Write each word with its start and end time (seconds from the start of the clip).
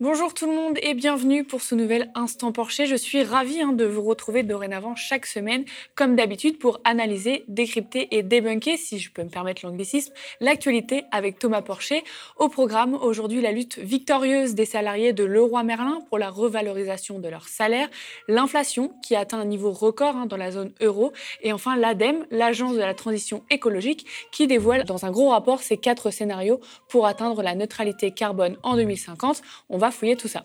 Bonjour 0.00 0.34
tout 0.34 0.46
le 0.46 0.56
monde 0.56 0.76
et 0.82 0.92
bienvenue 0.92 1.44
pour 1.44 1.62
ce 1.62 1.76
nouvel 1.76 2.10
Instant 2.16 2.50
Porcher. 2.50 2.86
Je 2.86 2.96
suis 2.96 3.22
ravie 3.22 3.60
hein, 3.60 3.72
de 3.72 3.84
vous 3.84 4.02
retrouver 4.02 4.42
dorénavant 4.42 4.96
chaque 4.96 5.24
semaine, 5.24 5.64
comme 5.94 6.16
d'habitude, 6.16 6.58
pour 6.58 6.80
analyser, 6.82 7.44
décrypter 7.46 8.08
et 8.10 8.24
débunker, 8.24 8.76
si 8.76 8.98
je 8.98 9.12
peux 9.12 9.22
me 9.22 9.28
permettre 9.28 9.64
l'anglicisme, 9.64 10.12
l'actualité 10.40 11.04
avec 11.12 11.38
Thomas 11.38 11.62
Porcher. 11.62 12.02
Au 12.38 12.48
programme, 12.48 12.94
aujourd'hui, 12.94 13.40
la 13.40 13.52
lutte 13.52 13.78
victorieuse 13.78 14.56
des 14.56 14.64
salariés 14.64 15.12
de 15.12 15.22
Leroy 15.22 15.62
Merlin 15.62 16.00
pour 16.08 16.18
la 16.18 16.28
revalorisation 16.28 17.20
de 17.20 17.28
leur 17.28 17.46
salaire, 17.46 17.88
l'inflation 18.26 18.92
qui 19.00 19.14
atteint 19.14 19.38
un 19.38 19.44
niveau 19.44 19.70
record 19.70 20.16
hein, 20.16 20.26
dans 20.26 20.36
la 20.36 20.50
zone 20.50 20.72
euro, 20.80 21.12
et 21.40 21.52
enfin 21.52 21.76
l'ADEME, 21.76 22.26
l'agence 22.32 22.74
de 22.74 22.80
la 22.80 22.94
transition 22.94 23.44
écologique, 23.48 24.06
qui 24.32 24.48
dévoile 24.48 24.82
dans 24.82 25.04
un 25.04 25.12
gros 25.12 25.28
rapport 25.28 25.62
ses 25.62 25.76
quatre 25.76 26.10
scénarios 26.10 26.58
pour 26.88 27.06
atteindre 27.06 27.44
la 27.44 27.54
neutralité 27.54 28.10
carbone 28.10 28.56
en 28.64 28.74
2050. 28.74 29.40
On 29.68 29.78
va 29.78 29.83
fouiller 29.90 30.16
tout 30.16 30.28
ça. 30.28 30.44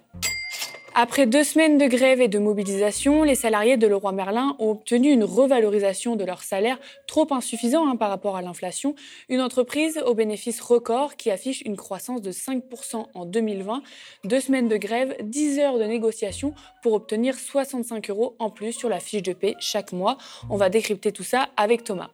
Après 1.02 1.28
deux 1.28 1.46
semaines 1.46 1.78
de 1.78 1.86
grève 1.86 2.20
et 2.20 2.28
de 2.28 2.40
mobilisation, 2.40 3.24
les 3.24 3.36
salariés 3.36 3.78
de 3.78 3.88
Leroy 3.88 4.12
Merlin 4.12 4.56
ont 4.60 4.72
obtenu 4.72 5.12
une 5.12 5.24
revalorisation 5.24 6.18
de 6.18 6.26
leur 6.26 6.42
salaire 6.42 6.78
trop 7.08 7.26
insuffisant 7.32 7.88
hein, 7.88 7.96
par 7.96 8.10
rapport 8.10 8.36
à 8.36 8.42
l'inflation. 8.42 8.96
Une 9.30 9.40
entreprise 9.40 10.02
au 10.06 10.14
bénéfice 10.14 10.60
record 10.60 11.16
qui 11.16 11.32
affiche 11.32 11.62
une 11.62 11.78
croissance 11.78 12.22
de 12.22 12.34
5% 12.34 13.06
en 13.14 13.26
2020. 13.26 13.82
Deux 14.26 14.42
semaines 14.42 14.68
de 14.68 14.76
grève, 14.76 15.16
10 15.22 15.60
heures 15.60 15.80
de 15.80 15.86
négociation 15.86 16.54
pour 16.84 16.92
obtenir 16.92 17.36
65 17.36 18.10
euros 18.10 18.36
en 18.40 18.50
plus 18.50 18.74
sur 18.74 18.90
la 18.90 19.00
fiche 19.00 19.24
de 19.24 19.32
paie 19.32 19.56
chaque 19.60 19.94
mois. 19.94 20.18
On 20.50 20.58
va 20.58 20.70
décrypter 20.70 21.14
tout 21.14 21.24
ça 21.24 21.48
avec 21.56 21.86
Thomas. 21.86 22.10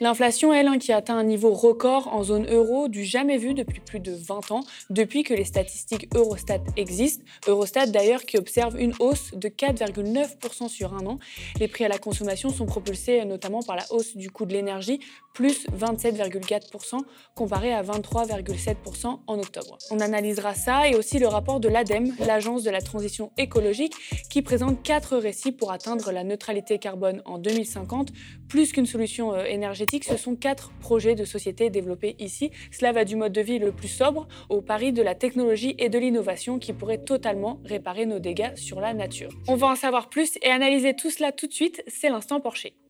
L'inflation, 0.00 0.52
elle, 0.52 0.68
hein, 0.68 0.78
qui 0.78 0.92
atteint 0.92 1.16
un 1.16 1.24
niveau 1.24 1.52
record 1.52 2.12
en 2.12 2.22
zone 2.22 2.46
euro 2.50 2.88
du 2.88 3.04
jamais 3.04 3.38
vu 3.38 3.54
depuis 3.54 3.80
plus 3.80 4.00
de 4.00 4.12
20 4.12 4.50
ans, 4.50 4.60
depuis 4.90 5.22
que 5.22 5.32
les 5.32 5.44
statistiques 5.44 6.08
Eurostat 6.14 6.60
existent. 6.76 7.24
Eurostat 7.48 7.86
d'ailleurs 7.86 8.24
qui 8.24 8.36
observe 8.36 8.78
une 8.78 8.92
hausse 8.98 9.32
de 9.34 9.48
4,9% 9.48 10.68
sur 10.68 10.94
un 10.94 11.06
an. 11.06 11.18
Les 11.58 11.68
prix 11.68 11.84
à 11.84 11.88
la 11.88 11.98
consommation 11.98 12.50
sont 12.50 12.66
propulsés 12.66 13.24
notamment 13.24 13.62
par 13.62 13.76
la 13.76 13.84
hausse 13.90 14.16
du 14.16 14.30
coût 14.30 14.44
de 14.44 14.52
l'énergie, 14.52 15.00
plus 15.36 15.66
27,4% 15.68 17.00
comparé 17.34 17.70
à 17.70 17.82
23,7% 17.82 19.18
en 19.26 19.38
octobre. 19.38 19.76
On 19.90 20.00
analysera 20.00 20.54
ça 20.54 20.88
et 20.88 20.96
aussi 20.96 21.18
le 21.18 21.28
rapport 21.28 21.60
de 21.60 21.68
l'ADEME, 21.68 22.14
l'agence 22.26 22.62
de 22.62 22.70
la 22.70 22.80
transition 22.80 23.30
écologique, 23.36 23.92
qui 24.30 24.40
présente 24.40 24.82
quatre 24.82 25.18
récits 25.18 25.52
pour 25.52 25.72
atteindre 25.72 26.10
la 26.10 26.24
neutralité 26.24 26.78
carbone 26.78 27.20
en 27.26 27.36
2050. 27.36 28.12
Plus 28.48 28.72
qu'une 28.72 28.86
solution 28.86 29.34
euh, 29.34 29.44
énergétique, 29.44 30.04
ce 30.04 30.16
sont 30.16 30.36
quatre 30.36 30.70
projets 30.80 31.14
de 31.14 31.26
société 31.26 31.68
développés 31.68 32.16
ici. 32.18 32.50
Cela 32.72 32.92
va 32.92 33.04
du 33.04 33.14
mode 33.14 33.32
de 33.32 33.42
vie 33.42 33.58
le 33.58 33.72
plus 33.72 33.88
sobre 33.88 34.26
au 34.48 34.62
pari 34.62 34.94
de 34.94 35.02
la 35.02 35.14
technologie 35.14 35.74
et 35.78 35.90
de 35.90 35.98
l'innovation 35.98 36.58
qui 36.58 36.72
pourrait 36.72 37.04
totalement 37.04 37.60
réparer 37.66 38.06
nos 38.06 38.20
dégâts 38.20 38.56
sur 38.56 38.80
la 38.80 38.94
nature. 38.94 39.28
On 39.48 39.56
va 39.56 39.66
en 39.66 39.76
savoir 39.76 40.08
plus 40.08 40.38
et 40.40 40.48
analyser 40.48 40.94
tout 40.94 41.10
cela 41.10 41.30
tout 41.30 41.46
de 41.46 41.52
suite, 41.52 41.82
c'est 41.88 42.08
l'instant 42.08 42.40
Porsche. 42.40 42.85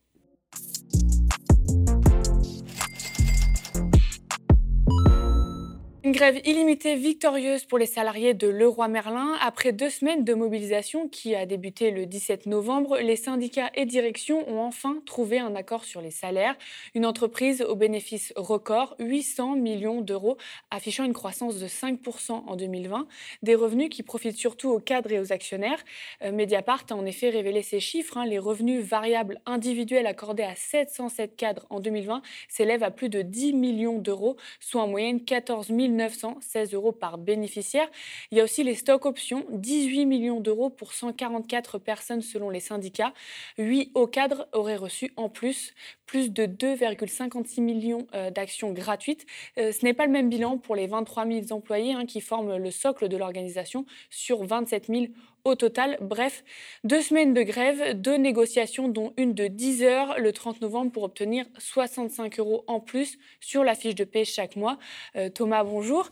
Grève 6.17 6.41
illimitée 6.47 6.95
victorieuse 6.95 7.65
pour 7.67 7.77
les 7.77 7.85
salariés 7.85 8.33
de 8.33 8.49
Leroy 8.49 8.89
Merlin. 8.89 9.35
Après 9.43 9.73
deux 9.73 9.91
semaines 9.91 10.25
de 10.25 10.33
mobilisation 10.33 11.09
qui 11.09 11.35
a 11.35 11.45
débuté 11.45 11.91
le 11.91 12.07
17 12.07 12.47
novembre, 12.47 12.97
les 12.97 13.17
syndicats 13.17 13.71
et 13.75 13.85
directions 13.85 14.49
ont 14.49 14.63
enfin 14.63 15.03
trouvé 15.05 15.39
un 15.41 15.55
accord 15.55 15.85
sur 15.85 16.01
les 16.01 16.11
salaires. 16.11 16.57
Une 16.95 17.05
entreprise 17.05 17.61
au 17.61 17.77
bénéfice 17.77 18.33
record, 18.35 18.97
800 18.99 19.57
millions 19.57 20.01
d'euros, 20.01 20.39
affichant 20.71 21.05
une 21.05 21.13
croissance 21.13 21.59
de 21.59 21.69
5% 21.69 22.31
en 22.47 22.57
2020. 22.57 23.07
Des 23.43 23.55
revenus 23.55 23.91
qui 23.91 24.03
profitent 24.03 24.39
surtout 24.39 24.71
aux 24.71 24.81
cadres 24.81 25.13
et 25.13 25.21
aux 25.21 25.35
actionnaires. 25.35 25.85
Euh, 26.23 26.33
Mediapart 26.33 26.85
a 26.89 26.95
en 26.95 27.05
effet 27.05 27.29
révélé 27.29 27.61
ces 27.61 27.79
chiffres. 27.79 28.17
Hein. 28.17 28.25
Les 28.25 28.39
revenus 28.39 28.83
variables 28.83 29.39
individuels 29.45 30.07
accordés 30.07 30.45
à 30.45 30.55
707 30.55 31.37
cadres 31.37 31.67
en 31.69 31.79
2020 31.81 32.23
s'élèvent 32.49 32.85
à 32.85 32.91
plus 32.91 33.11
de 33.11 33.21
10 33.21 33.53
millions 33.53 33.99
d'euros, 33.99 34.39
soit 34.61 34.81
en 34.81 34.89
moyenne 34.89 35.23
14 35.23 35.67
000 35.67 35.89
916 36.07 36.75
euros 36.75 36.93
par 36.93 37.19
bénéficiaire. 37.19 37.89
Il 38.31 38.39
y 38.39 38.41
a 38.41 38.45
aussi 38.45 38.63
les 38.63 38.75
stocks 38.75 39.07
options, 39.07 39.45
18 39.51 40.07
millions 40.07 40.41
d'euros 40.41 40.71
pour 40.71 40.93
144 40.93 41.79
personnes 41.79 42.23
selon 42.23 42.51
les 42.51 42.61
syndicats. 42.61 43.13
8 43.59 43.91
hauts 43.95 44.07
cadres 44.07 44.49
auraient 44.53 44.77
reçu 44.77 45.13
en 45.17 45.29
plus 45.29 45.75
plus 46.07 46.33
de 46.33 46.47
2,56 46.47 47.61
millions 47.61 48.07
euh, 48.15 48.31
d'actions 48.31 48.73
gratuites. 48.73 49.27
Euh, 49.59 49.73
ce 49.73 49.85
n'est 49.85 49.93
pas 49.93 50.07
le 50.07 50.13
même 50.13 50.29
bilan 50.29 50.57
pour 50.57 50.77
les 50.77 50.87
23 50.87 51.27
000 51.27 51.41
employés 51.51 51.93
hein, 51.93 52.07
qui 52.07 52.21
forment 52.21 52.57
le 52.57 52.71
socle 52.71 53.09
de 53.09 53.17
l'organisation 53.17 53.85
sur 54.09 54.45
27 54.45 54.87
000 54.87 55.07
au 55.47 55.55
total. 55.55 55.97
Bref, 56.01 56.45
deux 56.85 57.01
semaines 57.01 57.33
de 57.33 57.43
grève, 57.43 57.99
deux 57.99 58.17
négociations, 58.17 58.89
dont 58.89 59.15
une 59.17 59.33
de 59.33 59.47
10 59.47 59.83
heures 59.85 60.19
le 60.19 60.33
30 60.33 60.61
novembre 60.61 60.93
pour 60.93 61.05
obtenir 61.05 61.47
65 61.59 62.39
euros 62.39 62.65
en 62.67 62.81
plus 62.81 63.19
sur 63.41 63.65
la 63.65 63.75
fiche 63.75 63.95
de 63.95 64.05
paie 64.05 64.25
chaque 64.25 64.57
mois. 64.57 64.79
Euh, 65.15 65.31
Thomas, 65.31 65.63
bonjour. 65.65 66.11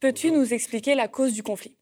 Peux-tu 0.00 0.30
nous 0.30 0.52
expliquer 0.52 0.94
la 0.94 1.08
cause 1.08 1.32
du 1.32 1.42
conflit? 1.42 1.76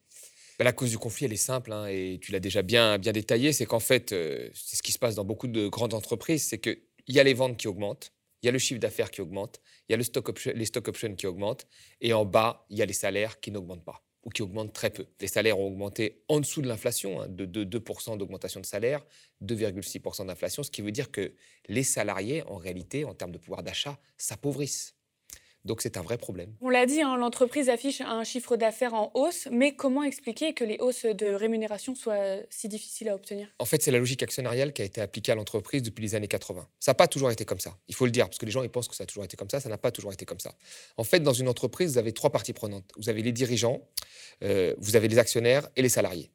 Bah, 0.59 0.65
la 0.65 0.73
cause 0.73 0.91
du 0.91 0.99
conflit, 0.99 1.27
elle 1.27 1.33
est 1.33 1.37
simple, 1.37 1.73
hein, 1.73 1.87
et 1.87 2.21
tu 2.23 2.31
l'as 2.31 2.41
déjà 2.41 2.62
bien, 2.62 2.99
bien 2.99 3.12
détaillé, 3.12 3.53
c'est 3.53 3.67
qu'en 3.67 3.81
fait, 3.81 4.12
euh, 4.12 4.49
c'est 4.55 4.77
ce 4.77 4.83
qui 4.83 4.93
se 4.93 4.99
passe 4.99 5.17
dans 5.17 5.25
beaucoup 5.25 5.49
de 5.49 5.67
grandes 5.67 5.95
entreprises, 5.95 6.45
c'est 6.45 6.59
qu'il 6.59 6.79
y 7.09 7.19
a 7.19 7.25
les 7.25 7.35
ventes 7.35 7.57
qui 7.57 7.67
augmentent, 7.67 8.12
il 8.43 8.47
y 8.47 8.49
a 8.49 8.53
le 8.53 8.59
chiffre 8.59 8.79
d'affaires 8.79 9.11
qui 9.11 9.23
augmente, 9.23 9.61
il 9.89 9.93
y 9.93 9.95
a 9.95 9.97
le 9.97 10.05
stock 10.05 10.45
les 10.55 10.65
stock 10.67 10.87
options 10.89 11.15
qui 11.15 11.27
augmentent, 11.27 11.67
et 12.01 12.12
en 12.12 12.25
bas, 12.25 12.67
il 12.71 12.79
y 12.79 12.83
a 12.83 12.87
les 12.87 12.93
salaires 12.93 13.41
qui 13.41 13.51
n'augmentent 13.51 13.85
pas 13.85 14.05
ou 14.25 14.31
qui 14.31 14.43
augmentent 14.43 14.72
très 14.72 14.91
peu. 14.91 15.06
Les 15.21 15.27
salaires 15.27 15.59
ont 15.59 15.66
augmenté 15.66 16.22
en 16.28 16.41
dessous 16.41 16.62
de 16.62 16.69
l'inflation, 16.69 17.21
hein, 17.21 17.28
de, 17.28 17.65
2% 17.65 18.16
d'augmentation 18.19 18.60
de 18.60 18.66
salaire, 18.66 19.05
2,6% 19.43 20.27
d'inflation, 20.27 20.62
ce 20.62 20.71
qui 20.71 20.83
veut 20.83 20.93
dire 20.93 21.10
que 21.10 21.34
les 21.69 21.83
salariés, 21.83 22.43
en 22.44 22.56
réalité, 22.56 23.05
en 23.05 23.15
termes 23.15 23.32
de 23.32 23.38
pouvoir 23.38 23.62
d'achat, 23.62 23.99
s'appauvrissent. 24.16 24.97
Donc 25.65 25.83
c'est 25.83 25.97
un 25.97 26.03
vrai 26.03 26.19
problème. 26.19 26.55
On 26.61 26.69
l'a 26.69 26.87
dit, 26.87 27.03
hein, 27.03 27.17
l'entreprise 27.17 27.69
affiche 27.69 28.00
un 28.00 28.25
chiffre 28.25 28.56
d'affaires 28.56 28.95
en 28.95 29.11
hausse, 29.15 29.49
mais 29.50 29.75
comment 29.75 30.03
expliquer 30.03 30.55
que 30.55 30.65
les 30.65 30.78
hausses 30.81 31.05
de 31.05 31.27
rémunération 31.27 31.95
soient 31.95 32.39
si 32.50 32.69
difficiles 32.69 33.09
à 33.09 33.15
obtenir? 33.15 33.49
En 33.59 33.65
fait, 33.65 33.83
c'est 33.83 33.91
la 33.91 33.99
logique 33.99 34.23
actionnariale 34.23 34.73
qui 34.73 34.83
a 34.83 34.84
été 34.84 35.00
appliquée 35.00 35.33
à 35.33 35.34
l'entreprise 35.34 35.83
depuis 35.83 36.03
les 36.03 36.15
années 36.15 36.28
80. 36.28 36.67
Ça 36.81 36.91
n'a 36.91 36.95
pas 36.95 37.06
toujours 37.06 37.31
été 37.31 37.45
comme 37.45 37.61
ça, 37.61 37.77
il 37.89 37.95
faut 37.95 38.06
le 38.06 38.11
dire, 38.11 38.27
parce 38.27 38.39
que 38.39 38.47
les 38.47 38.53
gens 38.53 38.62
ils 38.62 38.71
pensent 38.71 38.89
que 38.89 38.97
ça 38.97 39.05
a 39.05 39.06
toujours 39.06 39.25
été 39.25 39.37
comme 39.37 39.50
ça, 39.50 39.61
ça 39.61 39.69
n'a 39.69 39.78
pas 39.78 39.93
toujours 39.93 40.12
été 40.12 40.25
comme 40.25 40.41
ça. 40.41 40.55
En 40.97 41.05
fait, 41.05 41.21
dans 41.21 41.33
une 41.33 41.49
entreprise, 41.49 41.93
vous 41.93 41.99
avez 41.99 42.12
trois 42.12 42.31
parties 42.31 42.53
prenantes. 42.53 42.91
Vous 42.97 43.09
avez 43.09 43.23
les 43.23 43.33
dirigeants, 43.33 43.81
euh, 44.43 44.75
vous 44.79 44.97
avez 44.97 45.09
les 45.09 45.19
actionnaires 45.19 45.69
et 45.77 45.83
les 45.83 45.89
salariés. 45.89 46.31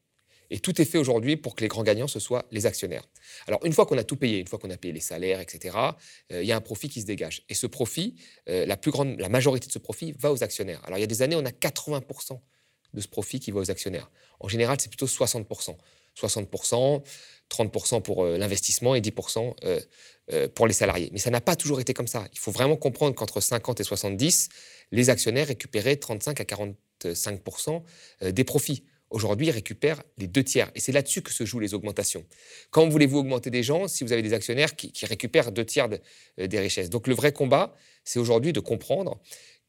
Et 0.49 0.59
tout 0.59 0.81
est 0.81 0.85
fait 0.85 0.97
aujourd'hui 0.97 1.35
pour 1.35 1.55
que 1.55 1.61
les 1.61 1.67
grands 1.67 1.83
gagnants, 1.83 2.07
ce 2.07 2.19
soient 2.19 2.45
les 2.51 2.65
actionnaires. 2.65 3.07
Alors, 3.47 3.63
une 3.65 3.73
fois 3.73 3.85
qu'on 3.85 3.97
a 3.97 4.03
tout 4.03 4.15
payé, 4.15 4.39
une 4.39 4.47
fois 4.47 4.59
qu'on 4.59 4.69
a 4.69 4.77
payé 4.77 4.93
les 4.93 5.01
salaires, 5.01 5.39
etc., 5.39 5.77
euh, 6.31 6.41
il 6.41 6.47
y 6.47 6.51
a 6.51 6.55
un 6.55 6.61
profit 6.61 6.89
qui 6.89 7.01
se 7.01 7.05
dégage. 7.05 7.43
Et 7.49 7.53
ce 7.53 7.67
profit, 7.67 8.15
euh, 8.49 8.65
la, 8.65 8.77
plus 8.77 8.91
grande, 8.91 9.17
majorité 9.29 9.67
de 9.67 9.71
ce 9.71 9.79
profit 9.79 10.13
va 10.13 10.31
aux 10.31 10.43
actionnaires. 10.43 10.81
Alors, 10.85 10.97
il 10.97 11.01
y 11.01 11.03
a 11.03 11.07
des 11.07 11.21
années, 11.21 11.35
on 11.35 11.45
a 11.45 11.51
80% 11.51 12.39
de 12.93 13.01
ce 13.01 13.07
profit 13.07 13.39
qui 13.39 13.51
va 13.51 13.59
aux 13.59 13.69
actionnaires. 13.69 14.09
En 14.39 14.47
général, 14.47 14.77
c'est 14.79 14.89
plutôt 14.89 15.07
60%. 15.07 15.75
60%, 16.15 17.03
30% 17.49 18.01
pour 18.01 18.23
euh, 18.23 18.37
l'investissement 18.37 18.95
et 18.95 19.01
10% 19.01 19.53
pour 20.55 20.67
les 20.67 20.73
salariés. 20.73 21.09
Mais 21.13 21.19
ça 21.19 21.29
n'a 21.29 21.39
pas 21.39 21.55
toujours 21.55 21.79
été 21.79 21.93
comme 21.93 22.07
ça. 22.07 22.27
Il 22.33 22.39
faut 22.39 22.51
vraiment 22.51 22.75
comprendre 22.75 23.15
qu'entre 23.15 23.39
50 23.39 23.79
et 23.79 23.83
70, 23.83 24.49
les 24.91 25.09
actionnaires 25.09 25.47
récupéraient 25.47 25.95
35 25.95 26.41
à 26.41 26.43
45% 26.43 27.81
des 28.31 28.43
profits. 28.43 28.83
Aujourd'hui, 29.09 29.51
récupèrent 29.51 30.03
les 30.17 30.27
deux 30.27 30.43
tiers. 30.43 30.69
Et 30.75 30.81
c'est 30.81 30.91
là-dessus 30.91 31.21
que 31.21 31.31
se 31.31 31.45
jouent 31.45 31.61
les 31.61 31.73
augmentations. 31.73 32.25
Quand 32.71 32.87
voulez-vous 32.89 33.19
augmenter 33.19 33.49
des 33.49 33.63
gens 33.63 33.87
si 33.87 34.03
vous 34.03 34.11
avez 34.11 34.21
des 34.21 34.33
actionnaires 34.33 34.75
qui, 34.75 34.91
récupèrent 35.05 35.51
deux 35.51 35.65
tiers 35.65 35.87
euh, 36.39 36.47
des 36.47 36.59
richesses? 36.59 36.89
Donc 36.89 37.07
le 37.07 37.15
vrai 37.15 37.31
combat, 37.31 37.73
c'est 38.03 38.19
aujourd'hui 38.19 38.51
de 38.51 38.59
comprendre 38.59 39.19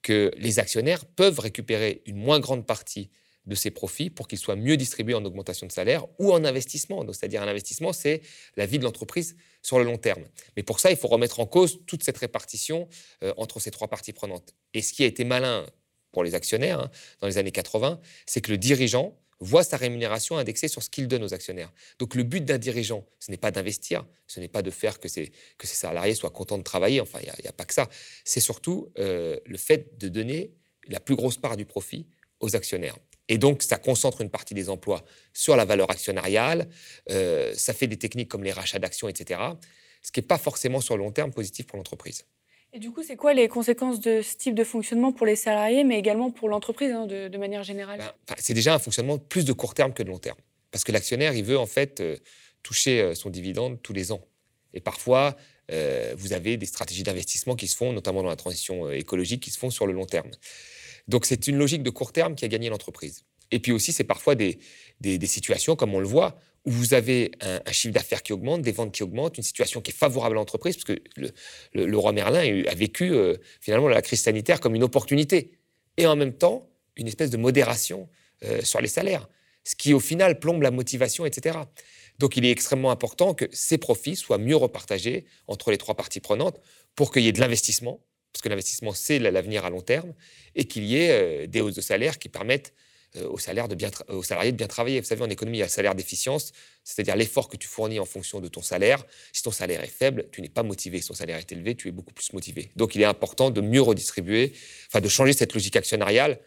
que 0.02 0.32
les 0.36 0.58
actionnaires 0.58 1.04
peuvent 1.04 1.38
récupérer 1.38 2.02
une 2.06 2.16
moins 2.16 2.40
grande 2.40 2.66
partie 2.66 3.10
de 3.46 3.54
ces 3.54 3.70
profits 3.70 4.10
pour 4.10 4.28
qu'ils 4.28 4.38
soient 4.38 4.56
mieux 4.56 4.76
distribués 4.76 5.14
en 5.14 5.24
augmentation 5.24 5.66
de 5.66 5.72
salaire 5.72 6.06
ou 6.18 6.32
en 6.32 6.44
investissement. 6.44 7.04
C'est-à-dire 7.12 7.42
un 7.42 7.48
investissement, 7.48 7.92
c'est 7.92 8.20
la 8.56 8.66
vie 8.66 8.78
de 8.78 8.84
l'entreprise 8.84 9.36
sur 9.62 9.78
le 9.78 9.84
long 9.84 9.98
terme. 9.98 10.24
Mais 10.56 10.62
pour 10.62 10.80
ça, 10.80 10.90
il 10.90 10.96
faut 10.96 11.08
remettre 11.08 11.40
en 11.40 11.46
cause 11.46 11.80
toute 11.86 12.02
cette 12.02 12.18
répartition 12.18 12.88
euh, 13.22 13.32
entre 13.36 13.58
ces 13.60 13.70
trois 13.70 13.88
parties 13.88 14.12
prenantes. 14.12 14.54
Et 14.74 14.82
ce 14.82 14.92
qui 14.92 15.02
a 15.02 15.06
été 15.06 15.24
malin 15.24 15.64
pour 16.12 16.24
les 16.24 16.34
actionnaires 16.34 16.80
hein, 16.80 16.90
dans 17.20 17.26
les 17.26 17.38
années 17.38 17.52
80, 17.52 18.00
c'est 18.26 18.40
que 18.40 18.50
le 18.50 18.58
dirigeant 18.58 19.16
voit 19.40 19.62
sa 19.64 19.76
rémunération 19.76 20.36
indexée 20.36 20.68
sur 20.68 20.82
ce 20.82 20.90
qu'il 20.90 21.08
donne 21.08 21.22
aux 21.22 21.34
actionnaires. 21.34 21.72
Donc 21.98 22.14
le 22.14 22.22
but 22.22 22.44
d'un 22.44 22.58
dirigeant, 22.58 23.06
ce 23.18 23.30
n'est 23.30 23.36
pas 23.36 23.50
d'investir, 23.50 24.04
ce 24.26 24.40
n'est 24.40 24.48
pas 24.48 24.62
de 24.62 24.70
faire 24.70 24.98
que 24.98 25.08
ses, 25.08 25.32
que 25.58 25.66
salariés 25.66 26.14
soient 26.14 26.30
contents 26.30 26.58
de 26.58 26.62
travailler, 26.62 27.00
enfin, 27.00 27.18
il 27.22 27.42
n'y 27.42 27.48
a, 27.48 27.52
pas 27.52 27.64
que 27.64 27.74
ça. 27.74 27.88
C'est 28.24 28.40
surtout 28.40 28.92
euh, 28.98 29.38
le 29.46 29.56
fait 29.56 29.98
de 29.98 30.08
donner 30.08 30.52
la 30.88 31.00
plus 31.00 31.14
grosse 31.14 31.36
part 31.36 31.56
du 31.56 31.66
profit 31.66 32.06
aux 32.40 32.56
actionnaires. 32.56 32.96
Et 33.28 33.36
donc, 33.36 33.62
ça 33.62 33.76
concentre 33.76 34.22
une 34.22 34.30
partie 34.30 34.54
des 34.54 34.70
emplois 34.70 35.04
sur 35.34 35.54
la 35.54 35.64
valeur 35.64 35.90
actionnariale, 35.90 36.68
euh, 37.10 37.52
ça 37.54 37.74
fait 37.74 37.86
des 37.86 37.98
techniques 37.98 38.28
comme 38.28 38.42
les 38.42 38.52
rachats 38.52 38.78
d'actions, 38.78 39.08
etc., 39.08 39.40
ce 40.02 40.12
qui 40.12 40.20
n'est 40.20 40.26
pas 40.26 40.38
forcément 40.38 40.80
sur 40.80 40.96
le 40.96 41.02
long 41.02 41.12
terme 41.12 41.32
positif 41.32 41.66
pour 41.66 41.76
l'entreprise. 41.76 42.24
Et 42.72 42.78
du 42.78 42.90
coup, 42.90 43.02
c'est 43.02 43.16
quoi 43.16 43.32
les 43.32 43.48
conséquences 43.48 43.98
de 44.00 44.20
ce 44.20 44.36
type 44.36 44.54
de 44.54 44.64
fonctionnement 44.64 45.12
pour 45.12 45.26
les 45.26 45.36
salariés, 45.36 45.84
mais 45.84 45.98
également 45.98 46.30
pour 46.30 46.48
l'entreprise 46.48 46.92
hein, 46.92 47.06
de, 47.06 47.36
manière 47.38 47.62
générale? 47.62 47.98
Ben, 47.98 48.34
C'est 48.38 48.54
déjà 48.54 48.74
un 48.74 48.78
fonctionnement 48.78 49.18
plus 49.18 49.44
de 49.44 49.52
court 49.52 49.74
terme 49.74 49.94
que 49.94 50.02
de 50.02 50.08
long 50.08 50.18
terme. 50.18 50.38
Parce 50.70 50.84
que 50.84 50.92
l'actionnaire, 50.92 51.32
il 51.32 51.44
veut 51.44 51.58
en 51.58 51.66
fait 51.66 52.00
euh, 52.00 52.16
toucher 52.62 53.00
euh, 53.00 53.14
son 53.14 53.30
dividende 53.30 53.80
tous 53.82 53.94
les 53.94 54.12
ans. 54.12 54.20
Et 54.74 54.80
parfois, 54.80 55.34
euh, 55.72 56.14
vous 56.18 56.34
avez 56.34 56.58
des 56.58 56.66
stratégies 56.66 57.04
d'investissement 57.04 57.56
qui 57.56 57.68
se 57.68 57.76
font, 57.76 57.92
notamment 57.92 58.22
dans 58.22 58.28
la 58.28 58.36
transition 58.36 58.90
écologique, 58.90 59.42
qui 59.42 59.50
se 59.50 59.58
font 59.58 59.70
sur 59.70 59.86
le 59.86 59.94
long 59.94 60.04
terme. 60.04 60.30
Donc 61.08 61.24
c'est 61.24 61.46
une 61.46 61.56
logique 61.56 61.82
de 61.82 61.90
court 61.90 62.12
terme 62.12 62.34
qui 62.34 62.44
a 62.44 62.48
gagné 62.48 62.68
l'entreprise. 62.68 63.24
Et 63.50 63.60
puis 63.60 63.72
aussi, 63.72 63.92
c'est 63.92 64.04
parfois 64.04 64.34
des, 64.34 64.58
des, 65.00 65.26
situations, 65.26 65.74
comme 65.74 65.94
on 65.94 66.00
le 66.00 66.06
voit, 66.06 66.38
où 66.64 66.70
vous 66.70 66.94
avez 66.94 67.30
un, 67.40 67.72
chiffre 67.72 67.94
d'affaires 67.94 68.22
qui 68.22 68.32
augmente, 68.32 68.62
des 68.62 68.72
ventes 68.72 68.92
qui 68.92 69.02
augmentent, 69.02 69.38
une 69.38 69.44
situation 69.44 69.80
qui 69.80 69.90
est 69.90 69.94
favorable 69.94 70.36
à 70.36 70.38
l'entreprise, 70.40 70.76
parce 70.76 70.84
que 70.84 71.02
le, 71.72 71.96
roi 71.96 72.12
Merlin 72.12 72.64
a 72.66 72.74
vécu 72.74 73.12
finalement 73.60 73.88
la 73.88 74.02
crise 74.02 74.20
sanitaire 74.20 74.60
comme 74.60 74.74
une 74.74 74.82
opportunité. 74.82 75.52
Et 75.96 76.06
en 76.06 76.16
même 76.16 76.34
temps, 76.34 76.68
une 76.96 77.08
espèce 77.08 77.30
de 77.30 77.36
modération 77.36 78.08
sur 78.62 78.80
les 78.80 78.88
salaires 78.88 79.28
ce 79.68 79.76
qui 79.76 79.92
au 79.92 80.00
final 80.00 80.40
plombe 80.40 80.62
la 80.62 80.70
motivation, 80.70 81.26
etc. 81.26 81.58
Donc 82.18 82.38
il 82.38 82.46
est 82.46 82.50
extrêmement 82.50 82.90
important 82.90 83.34
que 83.34 83.44
ces 83.52 83.76
profits 83.76 84.16
soient 84.16 84.38
mieux 84.38 84.56
repartagés 84.56 85.26
entre 85.46 85.70
les 85.70 85.76
trois 85.76 85.94
parties 85.94 86.20
prenantes 86.20 86.58
pour 86.94 87.12
qu'il 87.12 87.22
y 87.22 87.28
ait 87.28 87.32
de 87.32 87.40
l'investissement, 87.40 88.00
parce 88.32 88.40
que 88.40 88.48
l'investissement, 88.48 88.92
c'est 88.92 89.18
l'avenir 89.18 89.66
à 89.66 89.70
long 89.70 89.82
terme, 89.82 90.14
et 90.54 90.64
qu'il 90.64 90.84
y 90.84 90.96
ait 90.96 91.10
euh, 91.10 91.46
des 91.46 91.60
hausses 91.60 91.74
de 91.74 91.82
salaire 91.82 92.18
qui 92.18 92.30
permettent 92.30 92.72
euh, 93.16 93.28
aux, 93.28 93.38
salaires 93.38 93.68
de 93.68 93.74
bien 93.74 93.90
aux 94.08 94.22
salariés 94.22 94.52
de 94.52 94.56
bien 94.56 94.66
travailler. 94.66 95.00
Vous 95.00 95.06
savez, 95.06 95.22
en 95.22 95.30
économie, 95.30 95.58
il 95.58 95.60
y 95.60 95.62
a 95.62 95.66
le 95.66 95.70
salaire 95.70 95.94
d'efficience, 95.94 96.52
c'est-à-dire 96.84 97.16
l'effort 97.16 97.48
que 97.48 97.56
tu 97.56 97.66
fournis 97.66 97.98
en 98.00 98.04
fonction 98.04 98.40
de 98.40 98.48
ton 98.48 98.62
salaire. 98.62 99.04
Si 99.32 99.42
ton 99.42 99.50
salaire 99.50 99.82
est 99.82 99.86
faible, 99.86 100.26
tu 100.30 100.42
n'es 100.42 100.48
pas 100.48 100.62
motivé. 100.62 101.00
Si 101.00 101.08
ton 101.08 101.14
salaire 101.14 101.38
est 101.38 101.50
élevé, 101.52 101.74
tu 101.74 101.88
es 101.88 101.92
beaucoup 101.92 102.12
plus 102.12 102.32
motivé. 102.32 102.70
Donc 102.76 102.94
il 102.94 103.00
est 103.00 103.06
important 103.06 103.50
de 103.50 103.60
mieux 103.60 103.82
redistribuer, 103.82 104.52
enfin 104.88 105.00
de 105.00 105.08
changer 105.08 105.32
cette 105.32 105.54
logique 105.54 105.76
actionnariale 105.76 106.38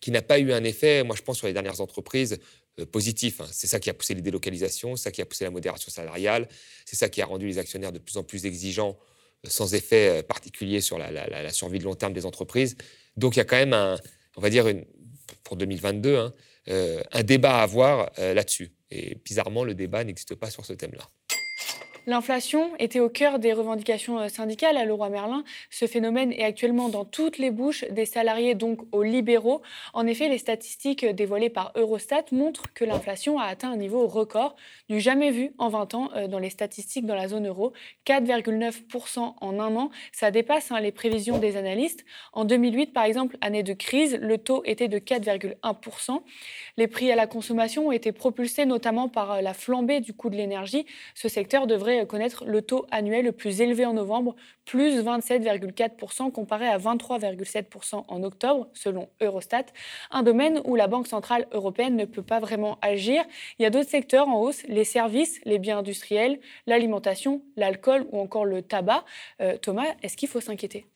qui 0.00 0.10
n'a 0.10 0.22
pas 0.22 0.38
eu 0.38 0.52
un 0.52 0.64
effet, 0.64 1.02
moi 1.02 1.16
je 1.16 1.22
pense, 1.22 1.38
sur 1.38 1.46
les 1.46 1.52
dernières 1.52 1.80
entreprises 1.80 2.38
euh, 2.78 2.86
positif. 2.86 3.40
Hein. 3.40 3.46
C'est 3.50 3.66
ça 3.66 3.80
qui 3.80 3.90
a 3.90 3.94
poussé 3.94 4.14
les 4.14 4.22
délocalisations, 4.22 4.96
c'est 4.96 5.04
ça 5.04 5.10
qui 5.10 5.22
a 5.22 5.26
poussé 5.26 5.44
la 5.44 5.50
modération 5.50 5.90
salariale, 5.90 6.48
c'est 6.84 6.96
ça 6.96 7.08
qui 7.08 7.20
a 7.22 7.26
rendu 7.26 7.46
les 7.46 7.58
actionnaires 7.58 7.92
de 7.92 7.98
plus 7.98 8.16
en 8.16 8.22
plus 8.22 8.46
exigeants, 8.46 8.98
euh, 9.46 9.50
sans 9.50 9.74
effet 9.74 10.18
euh, 10.18 10.22
particulier 10.22 10.80
sur 10.80 10.98
la, 10.98 11.52
survie 11.52 11.78
de 11.78 11.84
long 11.84 11.94
terme 11.94 12.12
des 12.12 12.26
entreprises. 12.26 12.76
Donc 13.16 13.36
il 13.36 13.38
y 13.38 13.42
a 13.42 13.44
quand 13.44 13.56
même, 13.56 13.72
un, 13.72 13.98
on 14.36 14.40
va 14.40 14.50
dire, 14.50 14.68
une, 14.68 14.84
pour 15.44 15.56
2022, 15.56 16.16
hein, 16.16 16.32
un 17.12 17.22
débat 17.22 17.58
à 17.58 17.62
avoir 17.62 18.10
là-dessus. 18.18 18.72
Et 18.90 19.16
bizarrement, 19.24 19.64
le 19.64 19.74
débat 19.74 20.04
n'existe 20.04 20.34
pas 20.34 20.50
sur 20.50 20.64
ce 20.64 20.72
thème-là. 20.72 21.04
L'inflation 22.08 22.70
était 22.78 23.00
au 23.00 23.10
cœur 23.10 23.38
des 23.38 23.52
revendications 23.52 24.18
euh, 24.18 24.28
syndicales 24.28 24.78
à 24.78 24.86
Leroy 24.86 25.10
Merlin. 25.10 25.44
Ce 25.68 25.86
phénomène 25.86 26.32
est 26.32 26.42
actuellement 26.42 26.88
dans 26.88 27.04
toutes 27.04 27.36
les 27.36 27.50
bouches 27.50 27.84
des 27.90 28.06
salariés, 28.06 28.54
donc 28.54 28.80
aux 28.92 29.02
libéraux. 29.02 29.60
En 29.92 30.06
effet, 30.06 30.30
les 30.30 30.38
statistiques 30.38 31.04
dévoilées 31.04 31.50
par 31.50 31.70
Eurostat 31.76 32.24
montrent 32.32 32.72
que 32.72 32.86
l'inflation 32.86 33.38
a 33.38 33.44
atteint 33.44 33.70
un 33.70 33.76
niveau 33.76 34.06
record, 34.06 34.56
du 34.88 35.00
jamais 35.00 35.30
vu 35.30 35.50
en 35.58 35.68
20 35.68 35.94
ans 35.94 36.08
euh, 36.16 36.28
dans 36.28 36.38
les 36.38 36.48
statistiques 36.48 37.04
dans 37.04 37.14
la 37.14 37.28
zone 37.28 37.46
euro, 37.46 37.74
4,9% 38.06 39.34
en 39.38 39.60
un 39.60 39.76
an. 39.76 39.90
Ça 40.10 40.30
dépasse 40.30 40.72
hein, 40.72 40.80
les 40.80 40.92
prévisions 40.92 41.36
des 41.36 41.58
analystes. 41.58 42.06
En 42.32 42.46
2008, 42.46 42.94
par 42.94 43.04
exemple, 43.04 43.36
année 43.42 43.62
de 43.62 43.74
crise, 43.74 44.16
le 44.18 44.38
taux 44.38 44.62
était 44.64 44.88
de 44.88 44.98
4,1%. 44.98 46.22
Les 46.78 46.86
prix 46.86 47.12
à 47.12 47.16
la 47.16 47.26
consommation 47.26 47.88
ont 47.88 47.92
été 47.92 48.12
propulsés 48.12 48.64
notamment 48.64 49.10
par 49.10 49.32
euh, 49.32 49.40
la 49.42 49.52
flambée 49.52 50.00
du 50.00 50.14
coût 50.14 50.30
de 50.30 50.36
l'énergie. 50.36 50.86
Ce 51.14 51.28
secteur 51.28 51.66
devrait 51.66 51.97
connaître 52.04 52.44
le 52.44 52.62
taux 52.62 52.86
annuel 52.90 53.24
le 53.24 53.32
plus 53.32 53.60
élevé 53.60 53.84
en 53.86 53.94
novembre, 53.94 54.34
plus 54.64 55.02
27,4% 55.02 56.30
comparé 56.32 56.66
à 56.66 56.78
23,7% 56.78 58.04
en 58.06 58.22
octobre, 58.22 58.68
selon 58.74 59.08
Eurostat, 59.20 59.66
un 60.10 60.22
domaine 60.22 60.60
où 60.64 60.76
la 60.76 60.86
Banque 60.86 61.06
centrale 61.06 61.46
européenne 61.52 61.96
ne 61.96 62.04
peut 62.04 62.22
pas 62.22 62.40
vraiment 62.40 62.78
agir. 62.82 63.24
Il 63.58 63.62
y 63.62 63.66
a 63.66 63.70
d'autres 63.70 63.90
secteurs 63.90 64.28
en 64.28 64.40
hausse, 64.40 64.62
les 64.68 64.84
services, 64.84 65.40
les 65.44 65.58
biens 65.58 65.78
industriels, 65.78 66.40
l'alimentation, 66.66 67.42
l'alcool 67.56 68.06
ou 68.12 68.20
encore 68.20 68.44
le 68.44 68.62
tabac. 68.62 69.04
Euh, 69.40 69.56
Thomas, 69.56 69.86
est-ce 70.02 70.16
qu'il 70.16 70.28
faut 70.28 70.40
s'inquiéter? 70.40 70.86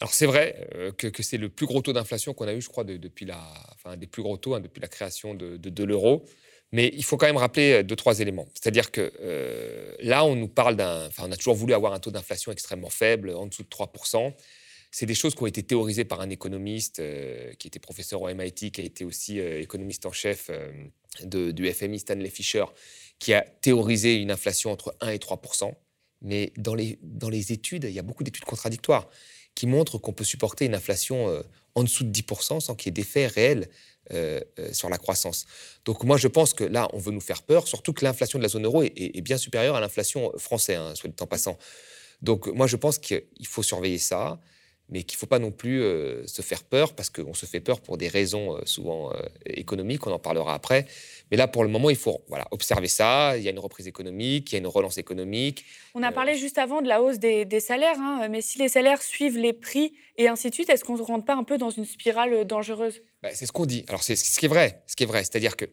Alors 0.00 0.12
c'est 0.12 0.26
vrai 0.26 0.68
euh, 0.74 0.92
que, 0.92 1.22
c'est 1.22 1.38
le 1.38 1.48
plus 1.48 1.66
gros 1.66 1.80
taux 1.80 1.92
d'inflation 1.92 2.34
qu'on 2.34 2.48
a 2.48 2.54
eu, 2.54 2.60
je 2.60 2.68
crois, 2.68 2.84
depuis 2.84 3.24
la, 3.24 3.38
enfin, 3.74 3.96
des 3.96 4.06
plus 4.06 4.22
gros 4.22 4.36
taux 4.36 4.54
hein, 4.54 4.60
depuis 4.60 4.80
la 4.80 4.88
création 4.88 5.34
de 5.34 5.84
l'euro. 5.84 6.24
Mais 6.72 6.90
il 6.94 7.04
faut 7.04 7.16
quand 7.16 7.26
même 7.26 7.36
rappeler 7.36 7.72
euh, 7.72 7.82
deux, 7.82 7.96
trois 7.96 8.20
éléments. 8.20 8.48
C'est-à-dire 8.54 8.90
que 8.90 9.12
euh, 9.20 9.94
là, 10.00 10.24
on 10.24 10.34
nous 10.34 10.48
parle 10.48 10.76
d'un. 10.76 11.06
Enfin, 11.06 11.24
on 11.28 11.32
a 11.32 11.36
toujours 11.36 11.54
voulu 11.54 11.74
avoir 11.74 11.92
un 11.92 12.00
taux 12.00 12.10
d'inflation 12.10 12.52
extrêmement 12.52 12.90
faible, 12.90 13.30
en 13.30 13.46
dessous 13.46 13.62
de 13.62 13.68
3%. 13.68 14.34
C'est 14.90 15.06
des 15.06 15.14
choses 15.14 15.34
qui 15.34 15.42
ont 15.42 15.46
été 15.46 15.62
théorisées 15.62 16.04
par 16.04 16.20
un 16.20 16.30
économiste 16.30 17.00
euh, 17.00 17.52
qui 17.54 17.68
était 17.68 17.78
professeur 17.78 18.22
au 18.22 18.32
MIT, 18.32 18.70
qui 18.70 18.80
a 18.80 18.84
été 18.84 19.04
aussi 19.04 19.38
économiste 19.38 20.06
en 20.06 20.12
chef 20.12 20.50
du 21.22 21.70
FMI, 21.70 21.98
Stanley 21.98 22.30
Fischer, 22.30 22.64
qui 23.18 23.34
a 23.34 23.42
théorisé 23.42 24.16
une 24.16 24.30
inflation 24.30 24.70
entre 24.70 24.96
1 25.00 25.10
et 25.10 25.18
3%. 25.18 25.72
Mais 26.22 26.52
dans 26.56 26.74
les, 26.74 26.98
dans 27.02 27.28
les 27.28 27.52
études, 27.52 27.84
il 27.84 27.92
y 27.92 27.98
a 27.98 28.02
beaucoup 28.02 28.24
d'études 28.24 28.44
contradictoires 28.44 29.08
qui 29.54 29.66
montrent 29.66 29.98
qu'on 29.98 30.12
peut 30.12 30.24
supporter 30.24 30.64
une 30.64 30.74
inflation 30.74 31.42
en 31.74 31.82
dessous 31.82 32.04
de 32.04 32.10
10% 32.10 32.60
sans 32.60 32.74
qu'il 32.74 32.88
y 32.88 32.90
ait 32.90 32.92
d'effet 32.92 33.26
réel 33.26 33.68
euh, 34.12 34.40
euh, 34.58 34.72
sur 34.72 34.88
la 34.88 34.98
croissance. 34.98 35.46
Donc 35.84 36.04
moi, 36.04 36.16
je 36.16 36.28
pense 36.28 36.54
que 36.54 36.64
là, 36.64 36.88
on 36.92 36.98
veut 36.98 37.12
nous 37.12 37.20
faire 37.20 37.42
peur, 37.42 37.66
surtout 37.66 37.92
que 37.92 38.04
l'inflation 38.04 38.38
de 38.38 38.42
la 38.42 38.48
zone 38.48 38.64
euro 38.64 38.82
est, 38.82 39.20
bien 39.20 39.36
supérieure 39.36 39.76
à 39.76 39.80
l'inflation 39.80 40.32
française, 40.38 40.78
hein, 40.78 40.94
soit 40.94 41.10
dit 41.10 41.16
en 41.20 41.26
passant. 41.26 41.58
Donc 42.22 42.46
moi, 42.46 42.66
je 42.66 42.76
pense 42.76 42.98
qu'il 42.98 43.24
faut 43.44 43.62
surveiller 43.62 43.98
ça, 43.98 44.40
mais 44.88 45.02
qu'il 45.02 45.16
ne 45.16 45.20
faut 45.20 45.26
pas 45.26 45.38
non 45.38 45.50
plus 45.50 45.82
euh, 45.82 46.26
se 46.26 46.42
faire 46.42 46.62
peur, 46.62 46.94
parce 46.94 47.10
qu'on 47.10 47.34
se 47.34 47.46
fait 47.46 47.60
peur 47.60 47.80
pour 47.80 47.96
des 47.96 48.08
raisons 48.08 48.56
souvent 48.64 49.12
économiques, 49.46 50.06
on 50.06 50.12
en 50.12 50.18
parlera 50.18 50.54
après. 50.54 50.86
Mais 51.30 51.36
là, 51.36 51.48
pour 51.48 51.64
le 51.64 51.70
moment, 51.70 51.90
il 51.90 51.96
faut 51.96 52.22
voilà, 52.28 52.46
observer 52.52 52.86
ça. 52.86 53.36
Il 53.36 53.42
y 53.42 53.48
a 53.48 53.50
une 53.50 53.58
reprise 53.58 53.88
économique, 53.88 54.52
il 54.52 54.54
y 54.54 54.56
a 54.56 54.60
une 54.60 54.66
relance 54.66 54.98
économique. 54.98 55.64
On 55.94 56.02
a 56.02 56.12
parlé 56.12 56.36
juste 56.36 56.58
avant 56.58 56.82
de 56.82 56.88
la 56.88 57.02
hausse 57.02 57.18
des, 57.18 57.60
salaires, 57.60 57.98
hein, 57.98 58.28
mais 58.30 58.42
si 58.42 58.58
les 58.58 58.68
salaires 58.68 59.02
suivent 59.02 59.38
les 59.38 59.52
prix 59.52 59.94
et 60.16 60.28
ainsi 60.28 60.50
de 60.50 60.54
suite, 60.54 60.70
est-ce 60.70 60.84
qu'on 60.84 60.96
ne 60.96 61.02
rentre 61.02 61.24
pas 61.24 61.34
un 61.34 61.44
peu 61.44 61.58
dans 61.58 61.70
une 61.70 61.84
spirale 61.84 62.44
dangereuse? 62.44 63.02
Bah, 63.22 63.30
c'est 63.34 63.46
ce 63.46 63.52
qu'on 63.52 63.66
dit. 63.66 63.84
Alors, 63.88 64.02
c'est 64.02 64.16
ce 64.16 64.38
qui 64.38 64.46
est 64.46 64.48
vrai. 64.48 64.82
Ce 64.86 64.94
qui 64.94 65.02
est 65.02 65.06
vrai, 65.06 65.24
c'est-à-dire 65.24 65.56
que, 65.56 65.64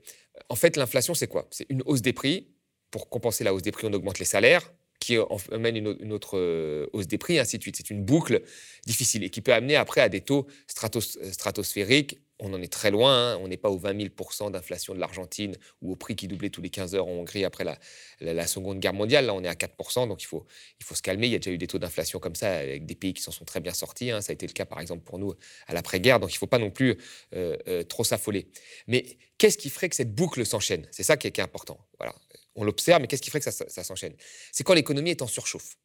en 0.49 0.55
fait, 0.55 0.75
l'inflation, 0.75 1.13
c'est 1.13 1.27
quoi? 1.27 1.47
C'est 1.51 1.67
une 1.69 1.83
hausse 1.85 2.01
des 2.01 2.13
prix. 2.13 2.47
Pour 2.89 3.09
compenser 3.09 3.43
la 3.43 3.53
hausse 3.53 3.63
des 3.63 3.71
prix, 3.71 3.87
on 3.87 3.93
augmente 3.93 4.19
les 4.19 4.25
salaires, 4.25 4.71
qui 5.03 5.17
amène 5.51 5.75
une, 5.75 6.13
autre 6.13 6.37
euh, 6.37 6.87
hausse 6.93 7.07
des 7.07 7.17
prix, 7.17 7.37
ainsi 7.37 7.57
de 7.57 7.61
suite. 7.61 7.75
C'est 7.75 7.89
une 7.89 8.03
boucle 8.03 8.41
difficile 8.85 9.23
et 9.23 9.29
qui 9.29 9.41
peut 9.41 9.53
amener 9.53 9.75
après 9.75 9.99
à 9.99 10.07
des 10.07 10.21
taux 10.21 10.47
stratosphériques 10.67 12.19
on 12.43 12.53
en 12.53 12.61
est 12.61 12.71
très 12.71 12.91
loin. 12.91 13.33
Hein. 13.33 13.39
On 13.41 13.47
n'est 13.47 13.57
pas 13.57 13.69
aux 13.69 13.77
20 13.77 14.11
000 14.11 14.49
d'inflation 14.51 14.93
de 14.93 14.99
l'Argentine 14.99 15.55
ou 15.81 15.93
au 15.93 15.95
prix 15.95 16.15
qui 16.15 16.27
doublait 16.27 16.49
tous 16.49 16.61
les 16.61 16.69
15 16.69 16.93
heures 16.93 17.07
en 17.07 17.11
Hongrie 17.11 17.45
après 17.45 17.63
la, 17.63 18.47
Seconde 18.47 18.79
Guerre 18.79 18.93
mondiale. 18.93 19.25
Là, 19.25 19.33
on 19.33 19.43
est 19.43 19.47
à 19.47 19.55
4 19.55 20.07
donc 20.07 20.21
il 20.21 20.25
faut, 20.25 20.45
il 20.79 20.85
faut 20.85 20.93
se 20.93 21.01
calmer. 21.01 21.27
Il 21.27 21.31
y 21.31 21.35
a 21.35 21.39
déjà 21.39 21.51
eu 21.51 21.57
des 21.57 21.67
taux 21.67 21.79
d'inflation 21.79 22.19
comme 22.19 22.35
ça 22.35 22.51
avec 22.57 22.85
des 22.85 22.95
pays 22.95 23.13
qui 23.13 23.23
s'en 23.23 23.31
sont 23.31 23.45
très 23.45 23.61
bien 23.61 23.73
sortis. 23.73 24.11
Hein. 24.11 24.21
Ça 24.21 24.31
a 24.31 24.33
été 24.33 24.45
le 24.45 24.51
cas, 24.51 24.65
par 24.65 24.81
exemple, 24.81 25.03
pour 25.03 25.17
nous 25.17 25.33
à 25.67 25.73
l'après-guerre. 25.73 26.19
Donc 26.19 26.31
il 26.31 26.35
ne 26.35 26.39
faut 26.39 26.47
pas 26.47 26.59
non 26.59 26.69
plus 26.69 26.97
euh, 27.33 27.57
euh, 27.67 27.83
trop 27.83 28.03
s'affoler. 28.03 28.47
Mais 28.87 29.17
qu'est-ce 29.37 29.57
qui 29.57 29.69
ferait 29.69 29.87
que 29.87 29.95
cette 29.95 30.13
boucle 30.13 30.45
s'enchaîne? 30.45 30.85
C'est 30.91 31.03
ça 31.03 31.15
qui 31.15 31.27
est, 31.27 31.39
important. 31.39 31.79
Voilà. 31.97 32.13
On 32.55 32.63
l'observe, 32.63 33.01
mais 33.01 33.07
qu'est-ce 33.07 33.21
qui 33.21 33.29
ferait 33.29 33.39
que 33.39 33.49
ça, 33.49 33.65
ça 33.67 33.83
s'enchaîne? 33.83 34.13
C'est 34.51 34.63
quand 34.63 34.73
l'économie 34.73 35.11
est 35.11 35.21
en 35.21 35.27
surchauffe. 35.27 35.77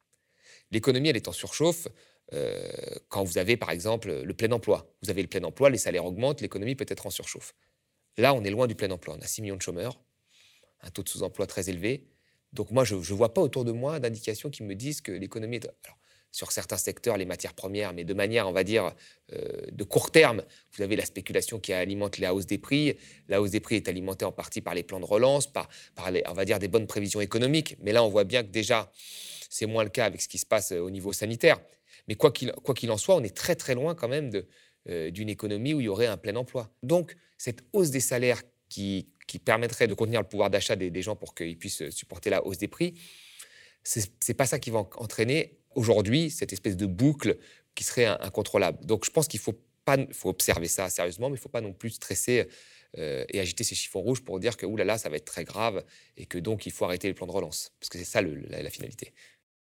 L'économie, 0.71 1.09
elle 1.09 1.15
est 1.15 1.27
en 1.27 1.31
surchauffe. 1.31 1.87
Euh, 2.33 2.69
quand 3.09 3.23
vous 3.23 3.37
avez, 3.37 3.57
par 3.57 3.71
exemple, 3.71 4.21
le 4.23 4.33
plein 4.33 4.51
emploi. 4.51 4.87
Vous 5.01 5.09
avez 5.09 5.21
le 5.21 5.27
plein 5.27 5.43
emploi, 5.43 5.69
les 5.69 5.77
salaires 5.77 6.05
augmentent, 6.05 6.41
l'économie 6.41 6.75
peut 6.75 6.85
être 6.87 7.05
en 7.05 7.09
surchauffe. 7.09 7.55
Là, 8.17 8.33
on 8.33 8.43
est 8.43 8.51
loin 8.51 8.67
du 8.67 8.75
plein 8.75 8.91
emploi. 8.91 9.15
On 9.17 9.21
a 9.21 9.27
6 9.27 9.41
millions 9.41 9.55
de 9.55 9.61
chômeurs, 9.61 9.99
un 10.81 10.89
taux 10.89 11.03
de 11.03 11.09
sous-emploi 11.09 11.47
très 11.47 11.69
élevé. 11.69 12.07
Donc 12.53 12.71
moi, 12.71 12.83
je 12.83 12.95
ne 12.95 13.01
vois 13.01 13.33
pas 13.33 13.41
autour 13.41 13.65
de 13.65 13.71
moi 13.71 13.99
d'indications 13.99 14.49
qui 14.49 14.63
me 14.63 14.75
disent 14.75 15.01
que 15.01 15.11
l'économie 15.11 15.57
est... 15.57 15.65
Alors, 15.85 15.97
sur 16.31 16.51
certains 16.51 16.77
secteurs, 16.77 17.17
les 17.17 17.25
matières 17.25 17.53
premières, 17.53 17.93
mais 17.93 18.03
de 18.03 18.13
manière, 18.13 18.47
on 18.47 18.51
va 18.51 18.63
dire, 18.63 18.93
euh, 19.33 19.61
de 19.71 19.83
court 19.83 20.11
terme. 20.11 20.43
Vous 20.73 20.83
avez 20.83 20.95
la 20.95 21.05
spéculation 21.05 21.59
qui 21.59 21.73
alimente 21.73 22.19
la 22.19 22.35
hausse 22.35 22.45
des 22.45 22.59
prix. 22.59 22.95
La 23.27 23.41
hausse 23.41 23.51
des 23.51 23.59
prix 23.59 23.75
est 23.75 23.87
alimentée 23.87 24.25
en 24.25 24.31
partie 24.31 24.61
par 24.61 24.75
les 24.75 24.83
plans 24.83 24.99
de 24.99 25.05
relance, 25.05 25.51
par, 25.51 25.69
on 25.97 26.33
va 26.33 26.45
dire, 26.45 26.59
des 26.59 26.67
bonnes 26.67 26.87
prévisions 26.87 27.21
économiques. 27.21 27.77
Mais 27.81 27.91
là, 27.91 28.03
on 28.03 28.09
voit 28.09 28.25
bien 28.25 28.43
que 28.43 28.49
déjà, 28.49 28.91
c'est 29.49 29.65
moins 29.65 29.83
le 29.83 29.89
cas 29.89 30.05
avec 30.05 30.21
ce 30.21 30.27
qui 30.27 30.37
se 30.37 30.45
passe 30.45 30.71
au 30.71 30.91
niveau 30.91 31.13
sanitaire. 31.13 31.59
Mais 32.09 32.15
quoi 32.15 32.31
qu'il 32.31 32.91
en 32.91 32.97
soit, 32.97 33.15
on 33.15 33.23
est 33.23 33.37
très 33.37 33.55
très 33.55 33.75
loin 33.75 33.93
quand 33.93 34.07
même 34.07 34.31
euh, 34.89 35.11
d'une 35.11 35.29
économie 35.29 35.75
où 35.75 35.79
il 35.79 35.83
y 35.83 35.89
aurait 35.89 36.07
un 36.07 36.17
plein 36.17 36.35
emploi. 36.35 36.71
Donc, 36.81 37.15
cette 37.37 37.63
hausse 37.71 37.91
des 37.91 37.99
salaires 37.99 38.41
qui, 38.67 39.13
permettrait 39.45 39.87
de 39.87 39.93
contenir 39.93 40.19
le 40.19 40.27
pouvoir 40.27 40.49
d'achat 40.49 40.75
des, 40.75 41.01
gens 41.03 41.15
pour 41.15 41.35
qu'ils 41.35 41.57
puissent 41.59 41.87
supporter 41.91 42.31
la 42.31 42.43
hausse 42.43 42.57
des 42.57 42.67
prix, 42.67 42.95
ce 43.83 43.99
n'est 44.27 44.33
pas 44.33 44.47
ça 44.47 44.57
qui 44.57 44.71
va 44.71 44.79
entraîner 44.97 45.59
aujourd'hui 45.75 46.31
cette 46.31 46.51
espèce 46.51 46.75
de 46.75 46.87
boucle 46.87 47.37
qui 47.75 47.83
serait 47.83 48.05
incontrôlable. 48.07 48.83
Donc, 48.87 49.05
je 49.05 49.11
pense 49.11 49.27
qu'il 49.27 49.39
faut, 49.39 49.61
pas, 49.85 49.97
observer 50.23 50.67
ça 50.67 50.89
sérieusement, 50.89 51.29
mais 51.29 51.35
il 51.35 51.39
ne 51.39 51.43
faut 51.43 51.49
pas 51.49 51.61
non 51.61 51.73
plus 51.73 51.91
stresser 51.91 52.47
euh, 52.97 53.23
et 53.29 53.39
agiter 53.39 53.63
ces 53.63 53.75
chiffons 53.75 54.01
rouges 54.01 54.23
pour 54.23 54.39
dire 54.39 54.57
que 54.57 54.65
là, 54.65 54.97
ça 54.97 55.09
va 55.09 55.17
être 55.17 55.25
très 55.25 55.43
grave 55.43 55.83
et 56.17 56.25
que 56.25 56.39
donc 56.39 56.65
il 56.65 56.71
faut 56.71 56.85
arrêter 56.85 57.07
les 57.07 57.13
plans 57.13 57.27
de 57.27 57.31
relance. 57.31 57.71
Parce 57.79 57.89
que 57.89 57.99
c'est 57.99 58.03
ça 58.03 58.23
la 58.23 58.69
finalité. 58.71 59.13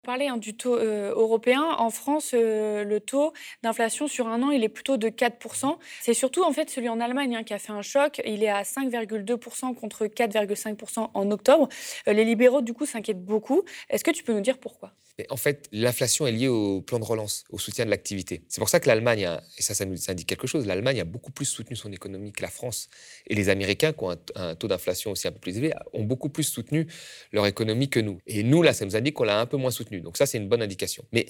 Parler 0.05 0.28
hein, 0.28 0.37
du 0.37 0.57
taux 0.57 0.76
euh, 0.76 1.11
européen, 1.11 1.62
en 1.76 1.90
France, 1.90 2.31
euh, 2.33 2.85
le 2.85 3.00
taux 3.00 3.33
d'inflation 3.62 4.07
sur 4.07 4.28
un 4.28 4.43
an, 4.45 4.50
il 4.50 4.62
est 4.62 4.69
plutôt 4.69 4.97
de 4.97 5.09
4%. 5.09 5.76
C'est 6.00 6.14
surtout 6.14 6.45
en 6.45 6.52
fait 6.52 6.71
celui 6.71 6.88
en 6.88 7.00
Allemagne 7.00 7.35
hein, 7.35 7.43
qui 7.43 7.52
a 7.52 7.59
fait 7.59 7.73
un 7.73 7.83
choc. 7.83 8.23
Il 8.25 8.45
est 8.45 8.49
à 8.49 8.62
5,2% 8.62 9.75
contre 9.75 10.07
4,5% 10.07 11.11
en 11.12 11.31
octobre. 11.33 11.69
Euh, 12.07 12.12
les 12.12 12.25
libéraux, 12.25 12.62
du 12.62 12.75
coup, 12.75 12.87
s'inquiètent 12.87 13.25
beaucoup. 13.25 13.64
Est-ce 13.90 14.05
que 14.05 14.12
tu 14.12 14.23
peux 14.23 14.33
nous 14.33 14.40
dire 14.40 14.59
pourquoi? 14.59 14.93
En 15.31 15.37
fait, 15.37 15.69
l'inflation 15.73 16.28
est 16.28 16.33
liée 16.33 16.47
au 16.47 16.81
plan 16.81 17.00
de 17.00 17.05
relance, 17.05 17.43
au 17.50 17.59
soutien 17.59 17.85
de 17.85 17.90
l'activité. 17.90 18.45
C'est 18.49 18.61
pour 18.61 18.69
ça 18.69 18.78
que 18.78 18.87
l'Allemagne, 18.87 19.28
et 19.59 19.62
ça, 19.62 19.75
ça 19.75 19.85
nous 19.85 19.97
indique 20.09 20.28
quelque 20.28 20.47
chose, 20.47 20.64
l'Allemagne 20.64 21.00
a 21.00 21.05
beaucoup 21.05 21.33
plus 21.33 21.45
soutenu 21.45 21.75
son 21.75 21.90
économie 21.90 22.31
que 22.31 22.40
la 22.40 22.50
France. 22.50 22.88
Et 23.26 23.35
les 23.35 23.49
Américains, 23.49 23.93
qui 23.93 24.05
ont 24.05 24.12
un, 24.12 24.19
un 24.37 24.55
taux 24.55 24.69
d'inflation 24.69 25.11
aussi 25.11 25.26
un 25.26 25.33
peu 25.33 25.40
plus 25.40 25.57
élevé, 25.57 25.75
ont 25.93 26.05
beaucoup 26.05 26.28
plus 26.28 26.45
soutenu 26.45 26.87
leur 27.33 27.47
économie 27.47 27.90
que 27.90 27.99
nous. 27.99 28.21
Et 28.28 28.45
nous, 28.45 28.62
là, 28.62 28.73
ça 28.73 28.85
nous 28.85 28.95
indique 28.95 29.14
qu'on 29.14 29.25
l'a 29.25 29.40
un 29.40 29.47
peu 29.47 29.57
moins 29.57 29.73
soutenu. 29.73 29.88
Donc 29.90 30.16
ça, 30.16 30.26
c'est 30.26 30.38
une 30.38 30.49
bonne 30.49 30.62
indication. 30.62 31.04
Mais 31.12 31.26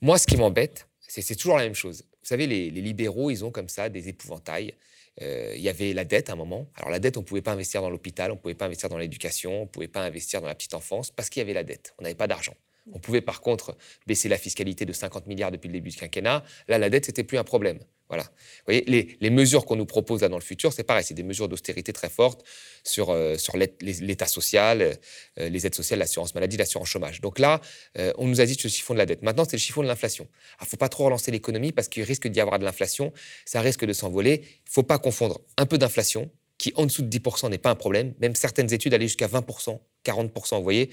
moi, 0.00 0.18
ce 0.18 0.26
qui 0.26 0.36
m'embête, 0.36 0.88
c'est 1.00 1.36
toujours 1.36 1.56
la 1.56 1.64
même 1.64 1.74
chose. 1.74 2.04
Vous 2.22 2.26
savez, 2.26 2.46
les, 2.46 2.70
libéraux, 2.70 3.30
ils 3.30 3.44
ont 3.44 3.50
comme 3.50 3.68
ça 3.68 3.88
des 3.88 4.08
épouvantails. 4.08 4.74
Euh, 5.20 5.54
il 5.56 5.62
y 5.62 5.68
avait 5.68 5.92
la 5.92 6.04
dette 6.04 6.30
à 6.30 6.34
un 6.34 6.36
moment. 6.36 6.70
Alors 6.76 6.90
la 6.90 6.98
dette, 6.98 7.16
on 7.16 7.20
ne 7.20 7.24
pouvait 7.24 7.42
pas 7.42 7.52
investir 7.52 7.82
dans 7.82 7.90
l'hôpital, 7.90 8.30
on 8.30 8.34
ne 8.34 8.40
pouvait 8.40 8.54
pas 8.54 8.66
investir 8.66 8.88
dans 8.88 8.98
l'éducation, 8.98 9.62
on 9.62 9.62
ne 9.62 9.68
pouvait 9.68 9.88
pas 9.88 10.02
investir 10.02 10.40
dans 10.40 10.46
la 10.46 10.54
petite 10.54 10.74
enfance 10.74 11.10
parce 11.10 11.28
qu'il 11.28 11.40
y 11.40 11.42
avait 11.42 11.54
la 11.54 11.64
dette. 11.64 11.94
On 11.98 12.02
n'avait 12.02 12.14
pas 12.14 12.28
d'argent. 12.28 12.54
On 12.92 12.98
pouvait 12.98 13.20
par 13.20 13.40
contre 13.40 13.76
baisser 14.06 14.28
la 14.28 14.38
fiscalité 14.38 14.84
de 14.84 14.92
50 14.92 15.26
milliards 15.26 15.50
depuis 15.50 15.68
le 15.68 15.74
début 15.74 15.90
du 15.90 15.96
quinquennat. 15.96 16.44
Là, 16.68 16.78
la 16.78 16.90
dette, 16.90 17.06
c'était 17.06 17.24
plus 17.24 17.38
un 17.38 17.44
problème. 17.44 17.78
Voilà. 18.08 18.24
Vous 18.24 18.72
voyez, 18.72 19.16
les, 19.20 19.30
mesures 19.30 19.66
qu'on 19.66 19.76
nous 19.76 19.84
propose 19.84 20.22
là 20.22 20.28
dans 20.28 20.38
le 20.38 20.42
futur, 20.42 20.72
c'est 20.72 20.82
pareil, 20.82 21.04
c'est 21.04 21.14
des 21.14 21.22
mesures 21.22 21.46
d'austérité 21.46 21.92
très 21.92 22.08
fortes 22.08 22.42
sur, 22.82 23.10
euh, 23.10 23.36
sur 23.36 23.58
l'État 23.58 24.26
social, 24.26 24.80
euh, 24.80 25.48
les 25.48 25.66
aides 25.66 25.74
sociales, 25.74 25.98
l'assurance 25.98 26.34
maladie, 26.34 26.56
l'assurance 26.56 26.88
chômage. 26.88 27.20
Donc 27.20 27.38
là, 27.38 27.60
euh, 27.98 28.12
on 28.16 28.26
nous 28.26 28.40
a 28.40 28.46
dit 28.46 28.56
le 28.64 28.70
chiffon 28.70 28.94
de 28.94 28.98
la 28.98 29.04
dette. 29.04 29.22
Maintenant, 29.22 29.44
c'est 29.44 29.56
le 29.56 29.60
chiffon 29.60 29.82
de 29.82 29.88
l'inflation. 29.88 30.26
Il 30.60 30.64
ne 30.64 30.68
faut 30.68 30.78
pas 30.78 30.88
trop 30.88 31.04
relancer 31.04 31.30
l'économie 31.30 31.72
parce 31.72 31.88
qu'il 31.88 32.02
risque 32.02 32.28
d'y 32.28 32.40
avoir 32.40 32.58
de 32.58 32.64
l'inflation, 32.64 33.12
ça 33.44 33.60
risque 33.60 33.84
de 33.84 33.92
s'envoler. 33.92 34.40
Il 34.42 34.68
ne 34.68 34.72
faut 34.72 34.82
pas 34.82 34.98
confondre 34.98 35.42
un 35.58 35.66
peu 35.66 35.76
d'inflation, 35.76 36.30
qui 36.56 36.72
en 36.76 36.86
dessous 36.86 37.02
de 37.02 37.08
10% 37.08 37.50
n'est 37.50 37.58
pas 37.58 37.70
un 37.70 37.76
problème. 37.76 38.14
Même 38.20 38.34
certaines 38.34 38.72
études 38.72 38.94
allaient 38.94 39.06
jusqu'à 39.06 39.28
20%, 39.28 39.78
40%, 40.04 40.56
vous 40.56 40.62
voyez. 40.62 40.90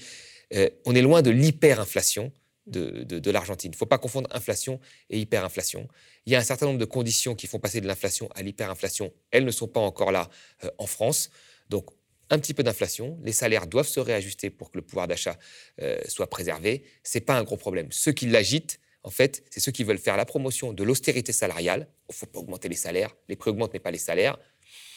On 0.52 0.94
est 0.94 1.02
loin 1.02 1.22
de 1.22 1.30
l'hyperinflation 1.30 2.32
de, 2.66 3.30
l'Argentine. 3.30 3.70
Il 3.70 3.74
ne 3.74 3.78
faut 3.78 3.86
pas 3.86 3.98
confondre 3.98 4.28
inflation 4.32 4.80
et 5.10 5.18
hyperinflation. 5.18 5.88
Il 6.26 6.32
y 6.32 6.36
a 6.36 6.38
un 6.38 6.44
certain 6.44 6.66
nombre 6.66 6.78
de 6.78 6.84
conditions 6.84 7.34
qui 7.34 7.46
font 7.46 7.58
passer 7.58 7.80
de 7.80 7.86
l'inflation 7.86 8.28
à 8.34 8.42
l'hyperinflation. 8.42 9.12
Elles 9.30 9.44
ne 9.44 9.50
sont 9.50 9.68
pas 9.68 9.80
encore 9.80 10.12
là 10.12 10.28
euh, 10.64 10.70
en 10.78 10.86
France. 10.86 11.30
Donc, 11.68 11.90
un 12.28 12.38
petit 12.38 12.54
peu 12.54 12.64
d'inflation, 12.64 13.18
les 13.22 13.32
salaires 13.32 13.68
doivent 13.68 13.86
se 13.86 14.00
réajuster 14.00 14.50
pour 14.50 14.72
que 14.72 14.78
le 14.78 14.82
pouvoir 14.82 15.06
d'achat 15.06 15.38
euh, 15.80 16.00
soit 16.08 16.28
préservé. 16.28 16.84
Ce 17.04 17.18
n'est 17.18 17.24
pas 17.24 17.38
un 17.38 17.44
gros 17.44 17.56
problème. 17.56 17.88
Ceux 17.92 18.12
qui 18.12 18.26
l'agitent, 18.26 18.80
en 19.04 19.10
fait, 19.10 19.44
c'est 19.50 19.60
ceux 19.60 19.70
qui 19.70 19.84
veulent 19.84 19.98
faire 19.98 20.16
la 20.16 20.24
promotion 20.24 20.72
de 20.72 20.82
l'austérité 20.82 21.32
salariale. 21.32 21.86
Il 22.08 22.12
ne 22.12 22.16
faut 22.16 22.26
pas 22.26 22.40
augmenter 22.40 22.68
les 22.68 22.76
salaires. 22.76 23.14
Les 23.28 23.36
prix 23.36 23.50
augmentent, 23.50 23.72
mais 23.72 23.78
pas 23.78 23.92
les 23.92 23.98
salaires. 23.98 24.38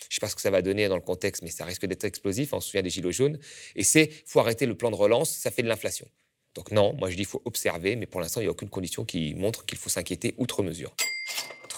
Je 0.10 0.16
ne 0.16 0.16
sais 0.16 0.22
pas 0.22 0.30
ce 0.30 0.36
que 0.36 0.42
ça 0.42 0.50
va 0.50 0.62
donner 0.62 0.88
dans 0.88 0.96
le 0.96 1.02
contexte, 1.02 1.44
mais 1.44 1.52
ça 1.52 1.66
risque 1.66 1.86
d'être 1.86 2.04
explosif. 2.04 2.54
On 2.54 2.60
se 2.60 2.70
souvient 2.70 2.82
des 2.82 2.90
gilets 2.90 3.12
jaunes. 3.12 3.40
Et 3.76 3.84
c'est 3.84 4.10
faut 4.26 4.40
arrêter 4.40 4.66
le 4.66 4.76
plan 4.76 4.90
de 4.90 4.96
relance, 4.96 5.30
ça 5.30 5.52
fait 5.52 5.62
de 5.62 5.68
l'inflation. 5.68 6.08
Donc 6.56 6.72
non, 6.72 6.94
moi 6.96 7.10
je 7.10 7.16
dis 7.16 7.26
faut 7.26 7.42
observer, 7.46 7.96
mais 7.96 8.08
pour 8.08 8.20
l'instant, 8.20 8.42
il 8.42 8.46
n'y 8.46 8.48
a 8.48 8.52
aucune 8.52 8.70
condition 8.70 9.06
qui 9.06 9.36
montre 9.36 9.66
qu'il 9.66 9.78
faut 9.78 9.90
s'inquiéter 9.90 10.34
outre 10.38 10.64
mesure 10.64 10.96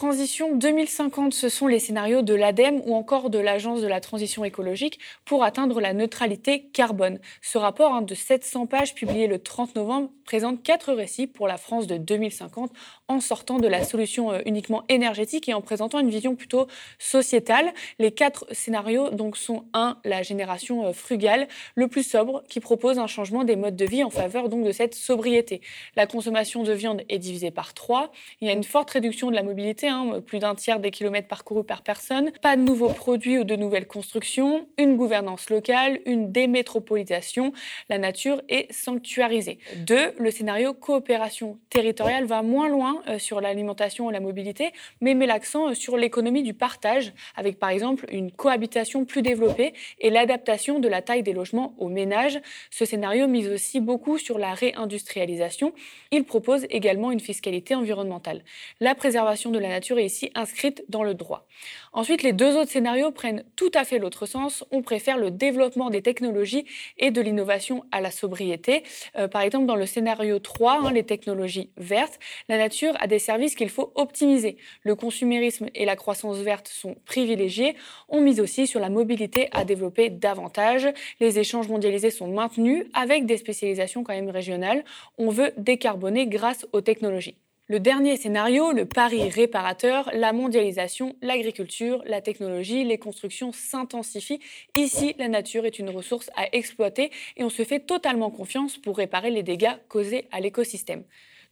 transition 0.02 0.56
2050, 0.56 1.32
ce 1.32 1.48
sont 1.48 1.68
les 1.68 1.78
scénarios 1.78 2.24
de 2.24 2.34
l'ADEME 2.34 2.82
ou 2.86 2.96
encore 2.96 3.30
de 3.30 3.38
l'Agence 3.38 3.82
de 3.82 3.88
la 3.88 4.02
transition 4.02 4.44
écologique 4.44 4.98
pour 5.26 5.44
atteindre 5.44 5.80
la 5.80 5.94
neutralité 5.94 6.64
carbone. 6.74 7.20
Ce 7.44 7.60
rapport 7.60 7.94
hein, 7.94 8.02
de 8.02 8.16
700 8.16 8.66
pages 8.66 8.96
publié 8.96 9.28
le 9.28 9.38
30 9.38 9.76
novembre 9.76 10.10
présente 10.26 10.64
quatre 10.64 10.92
récits 10.92 11.28
pour 11.28 11.48
la 11.48 11.58
France 11.58 11.86
de 11.86 11.98
2050 11.98 12.72
en 13.10 13.20
sortant 13.20 13.60
de 13.60 13.68
la 13.68 13.84
solution 13.84 14.32
euh, 14.32 14.40
uniquement 14.48 14.86
énergétique 14.90 15.48
et 15.50 15.54
en 15.54 15.62
présentant 15.62 16.00
une 16.00 16.10
vision 16.10 16.36
plutôt 16.36 16.66
sociétale. 16.98 17.72
Les 18.00 18.12
quatre 18.12 18.48
scénarios 18.52 19.12
donc 19.12 19.38
sont 19.38 19.66
1. 19.74 19.98
La 20.04 20.24
génération 20.24 20.88
euh, 20.88 20.94
frugale, 20.94 21.48
le 21.76 21.88
plus 21.88 22.04
sobre, 22.04 22.42
qui 22.50 22.60
propose 22.60 22.98
un 22.98 23.06
changement 23.06 23.44
des 23.44 23.56
modes 23.56 23.76
de 23.76 23.86
vie 23.86 24.04
en 24.04 24.10
faveur 24.10 24.50
donc 24.50 24.64
de 24.64 24.72
cette 24.72 24.96
sobriété. 24.96 25.62
La 25.96 26.08
consommation 26.08 26.64
de 26.64 26.74
viande 26.74 27.04
est 27.08 27.20
divisée 27.20 27.52
par 27.52 27.76
3. 27.76 28.12
Il 28.40 28.48
y 28.48 28.50
a 28.50 28.54
une 28.54 28.64
forte 28.64 28.90
réduction 28.90 29.30
de 29.30 29.36
la 29.36 29.44
mobilité 29.44 29.91
Hein, 29.92 30.22
plus 30.26 30.40
d'un 30.40 30.56
tiers 30.56 30.80
des 30.80 30.90
kilomètres 30.90 31.28
parcourus 31.28 31.66
par 31.66 31.82
personne, 31.82 32.32
pas 32.42 32.56
de 32.56 32.62
nouveaux 32.62 32.90
produits 32.90 33.40
ou 33.40 33.44
de 33.44 33.56
nouvelles 33.56 33.88
constructions, 33.88 34.68
une 34.78 34.96
gouvernance 34.96 35.50
locale, 35.50 36.00
une 36.06 36.32
démétropolisation, 36.32 37.52
la 37.90 37.98
nature 37.98 38.42
est 38.48 38.72
sanctuarisée. 38.72 39.60
Deux, 39.78 40.14
le 40.18 40.32
scénario 40.32 40.74
coopération 40.74 41.60
territoriale 41.70 42.26
va 42.26 42.42
moins 42.42 42.70
loin 42.70 43.02
euh, 43.08 43.20
sur 43.20 43.42
l'alimentation 43.42 44.10
et 44.10 44.14
la 44.14 44.20
mobilité, 44.22 44.72
mais 45.02 45.14
met 45.14 45.26
l'accent 45.26 45.70
euh, 45.70 45.74
sur 45.74 45.98
l'économie 45.98 46.44
du 46.44 46.54
partage, 46.54 47.14
avec 47.36 47.60
par 47.60 47.70
exemple 47.70 48.06
une 48.12 48.32
cohabitation 48.32 49.04
plus 49.04 49.22
développée 49.22 49.74
et 50.00 50.10
l'adaptation 50.10 50.80
de 50.80 50.88
la 50.88 51.02
taille 51.02 51.24
des 51.24 51.34
logements 51.34 51.74
aux 51.80 51.90
ménages. 51.90 52.40
Ce 52.70 52.86
scénario 52.86 53.28
mise 53.28 53.50
aussi 53.50 53.82
beaucoup 53.82 54.18
sur 54.18 54.38
la 54.38 54.54
réindustrialisation. 54.54 55.74
Il 56.12 56.24
propose 56.24 56.66
également 56.70 57.12
une 57.12 57.20
fiscalité 57.20 57.76
environnementale. 57.76 58.44
La 58.80 58.96
préservation 58.96 59.52
de 59.52 59.60
la 59.60 59.68
nature 59.68 59.81
est 59.90 60.06
ici 60.06 60.32
inscrite 60.36 60.84
dans 60.90 61.04
le 61.04 61.14
droit. 61.14 61.48
Ensuite, 61.94 62.24
les 62.24 62.34
deux 62.34 62.56
autres 62.56 62.72
scénarios 62.72 63.12
prennent 63.12 63.44
tout 63.56 63.72
à 63.74 63.84
fait 63.84 64.00
l'autre 64.00 64.26
sens. 64.26 64.64
On 64.72 64.82
préfère 64.82 65.18
le 65.18 65.32
développement 65.32 65.90
des 65.90 66.02
technologies 66.02 66.66
et 66.98 67.12
de 67.12 67.22
l'innovation 67.22 67.84
à 67.92 68.02
la 68.02 68.12
sobriété. 68.12 68.84
Euh, 69.18 69.28
par 69.28 69.42
exemple, 69.42 69.66
dans 69.66 69.76
le 69.76 69.86
scénario 69.86 70.40
3, 70.40 70.88
hein, 70.88 70.92
les 70.92 71.04
technologies 71.04 71.72
vertes, 71.78 72.20
la 72.48 72.58
nature 72.58 72.94
a 73.00 73.08
des 73.08 73.20
services 73.20 73.56
qu'il 73.56 73.70
faut 73.70 73.92
optimiser. 73.96 74.58
Le 74.84 74.96
consumérisme 74.96 75.68
et 75.76 75.86
la 75.86 75.96
croissance 75.96 76.38
verte 76.38 76.68
sont 76.68 76.96
privilégiés. 77.06 77.76
On 78.10 78.22
mise 78.22 78.40
aussi 78.40 78.68
sur 78.68 78.80
la 78.80 78.90
mobilité 78.90 79.50
à 79.52 79.66
développer 79.66 80.10
davantage. 80.10 80.88
Les 81.20 81.40
échanges 81.40 81.68
mondialisés 81.68 82.12
sont 82.12 82.28
maintenus 82.28 82.86
avec 82.94 83.26
des 83.26 83.38
spécialisations 83.38 84.04
quand 84.04 84.14
même 84.14 84.30
régionales. 84.30 84.84
On 85.18 85.30
veut 85.30 85.52
décarboner 85.58 86.28
grâce 86.28 86.66
aux 86.72 86.82
technologies. 86.82 87.38
Le 87.68 87.80
dernier 87.80 88.18
scénario, 88.18 88.74
le 88.74 88.86
pari 88.86 89.30
réparateur, 89.30 90.10
la 90.14 90.34
mondialisation, 90.34 91.16
l'agriculture, 91.22 92.04
la 92.06 92.20
technologie, 92.20 92.84
les 92.84 92.98
constructions 92.98 93.54
s'intensifient. 93.54 94.42
Ici, 94.76 95.16
la 95.18 95.30
nature 95.30 95.66
est 95.66 95.80
une 95.80 95.90
ressource 95.90 96.30
à 96.36 96.54
exploiter 96.54 97.12
et 97.38 97.46
on 97.46 97.50
se 97.50 97.64
fait 97.64 97.80
totalement 97.80 98.30
confiance 98.30 98.78
pour 98.78 98.98
réparer 98.98 99.32
les 99.32 99.44
dégâts 99.44 99.78
causés 99.88 100.28
à 100.32 100.42
l'écosystème. 100.42 101.04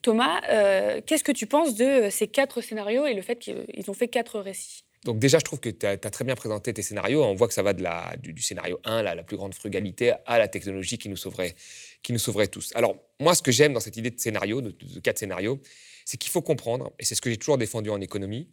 Thomas, 0.01 0.41
euh, 0.49 0.99
qu'est-ce 1.05 1.23
que 1.23 1.31
tu 1.31 1.45
penses 1.45 1.75
de 1.75 2.09
ces 2.09 2.27
quatre 2.27 2.59
scénarios 2.59 3.05
et 3.05 3.13
le 3.13 3.21
fait 3.21 3.37
qu'ils 3.37 3.89
ont 3.89 3.93
fait 3.93 4.07
quatre 4.09 4.39
récits? 4.39 4.83
Donc 5.05 5.19
déjà, 5.19 5.39
je 5.39 5.45
trouve 5.45 5.61
que 5.61 5.69
tu 5.69 5.85
as, 5.85 5.97
très 5.97 6.25
bien 6.25 6.35
présenté 6.35 6.73
tes 6.73 6.81
scénarios. 6.81 7.23
On 7.23 7.33
voit 7.33 7.47
que 7.47 7.53
ça 7.53 7.63
va 7.63 7.71
du, 7.71 8.41
scénario 8.41 8.81
1, 8.83 9.03
la 9.03 9.23
plus 9.23 9.37
grande 9.37 9.53
frugalité, 9.53 10.13
à 10.25 10.37
la 10.37 10.49
technologie 10.49 10.97
qui 10.97 11.07
nous 11.07 11.15
sauverait, 11.15 11.55
qui 12.03 12.11
nous 12.11 12.19
sauverait 12.19 12.47
tous. 12.47 12.73
Alors, 12.75 12.97
moi, 13.21 13.33
ce 13.35 13.41
que 13.41 13.53
j'aime 13.53 13.71
dans 13.71 13.79
cette 13.79 13.95
idée 13.95 14.09
de 14.09 14.19
scénario, 14.19 14.61
de 14.61 14.99
quatre 14.99 15.19
scénarios, 15.19 15.61
c'est 16.09 16.17
qu'il 16.17 16.31
faut 16.31 16.41
comprendre, 16.41 16.91
et 16.97 17.05
c'est 17.05 17.13
ce 17.13 17.21
que 17.21 17.29
j'ai 17.29 17.37
toujours 17.37 17.59
défendu 17.59 17.91
en 17.91 18.01
économie, 18.01 18.47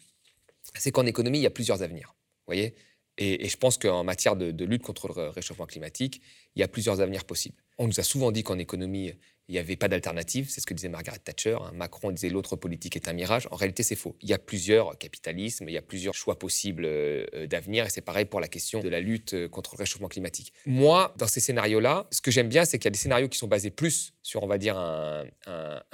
c'est 0.75 0.93
qu'en 0.93 1.07
économie, 1.07 1.39
il 1.39 1.43
y 1.43 1.47
a 1.47 1.51
plusieurs 1.51 1.81
avenirs. 1.81 2.15
voyez 2.45 2.75
et, 3.17 3.49
je 3.49 3.57
pense 3.57 3.79
qu'en 3.79 4.05
matière 4.05 4.37
de, 4.37 4.65
lutte 4.67 4.83
contre 4.83 5.09
le 5.09 5.31
réchauffement 5.31 5.65
climatique, 5.65 6.21
il 6.55 6.61
y 6.61 6.63
a 6.63 6.69
plusieurs 6.69 7.01
avenirs 7.01 7.25
possibles. 7.25 7.57
On 7.79 7.87
nous 7.87 7.99
a 7.99 8.03
souvent 8.03 8.31
dit 8.31 8.43
qu'en 8.43 8.59
économie, 8.59 9.15
il 9.49 9.53
n'y 9.53 9.59
avait 9.59 9.77
pas 9.77 9.89
d'alternative. 9.89 10.51
C'est 10.51 10.61
ce 10.61 10.67
que 10.67 10.75
disait 10.75 10.91
Margaret 10.91 11.19
Thatcher. 11.19 11.57
Hein. 11.63 11.73
Macron 11.73 12.11
disait 12.11 12.29
l'autre 12.29 12.57
politique 12.57 12.95
est 12.95 13.09
un 13.09 13.15
mirage. 13.15 13.49
En 13.51 13.57
réalité, 13.57 13.83
c'est 13.83 13.97
faux. 13.97 14.17
Il 14.21 14.29
y 14.29 14.35
a 14.35 14.39
plusieurs 14.39 14.99
capitalismes, 14.99 15.67
il 15.67 15.73
y 15.73 15.79
a 15.79 15.83
plusieurs 15.83 16.13
choix 16.13 16.39
possibles 16.39 16.85
euh, 16.85 17.47
d'avenir. 17.47 17.87
Et 17.87 17.91
c'est 17.91 18.03
pareil 18.03 18.27
pour 18.27 18.41
la 18.41 18.49
question 18.49 18.81
de 18.81 18.89
la 18.91 19.01
lutte 19.01 19.33
euh, 19.33 19.49
contre 19.49 19.77
le 19.77 19.79
réchauffement 19.79 20.09
climatique. 20.09 20.53
Moi, 20.67 21.15
dans 21.17 21.27
ces 21.27 21.41
scénarios-là, 21.41 22.07
ce 22.11 22.21
que 22.21 22.31
j'aime 22.31 22.49
bien, 22.49 22.67
c'est 22.67 22.79
qu'il 22.79 22.85
y 22.85 22.89
a 22.89 22.91
des 22.91 22.99
scénarios 22.99 23.29
qui 23.29 23.39
sont 23.39 23.49
basés 23.49 23.71
plus 23.71 24.13
sur, 24.27 24.43
on 24.43 24.49
va 24.49 24.59
dire, 24.59 24.77
un, 24.77 25.25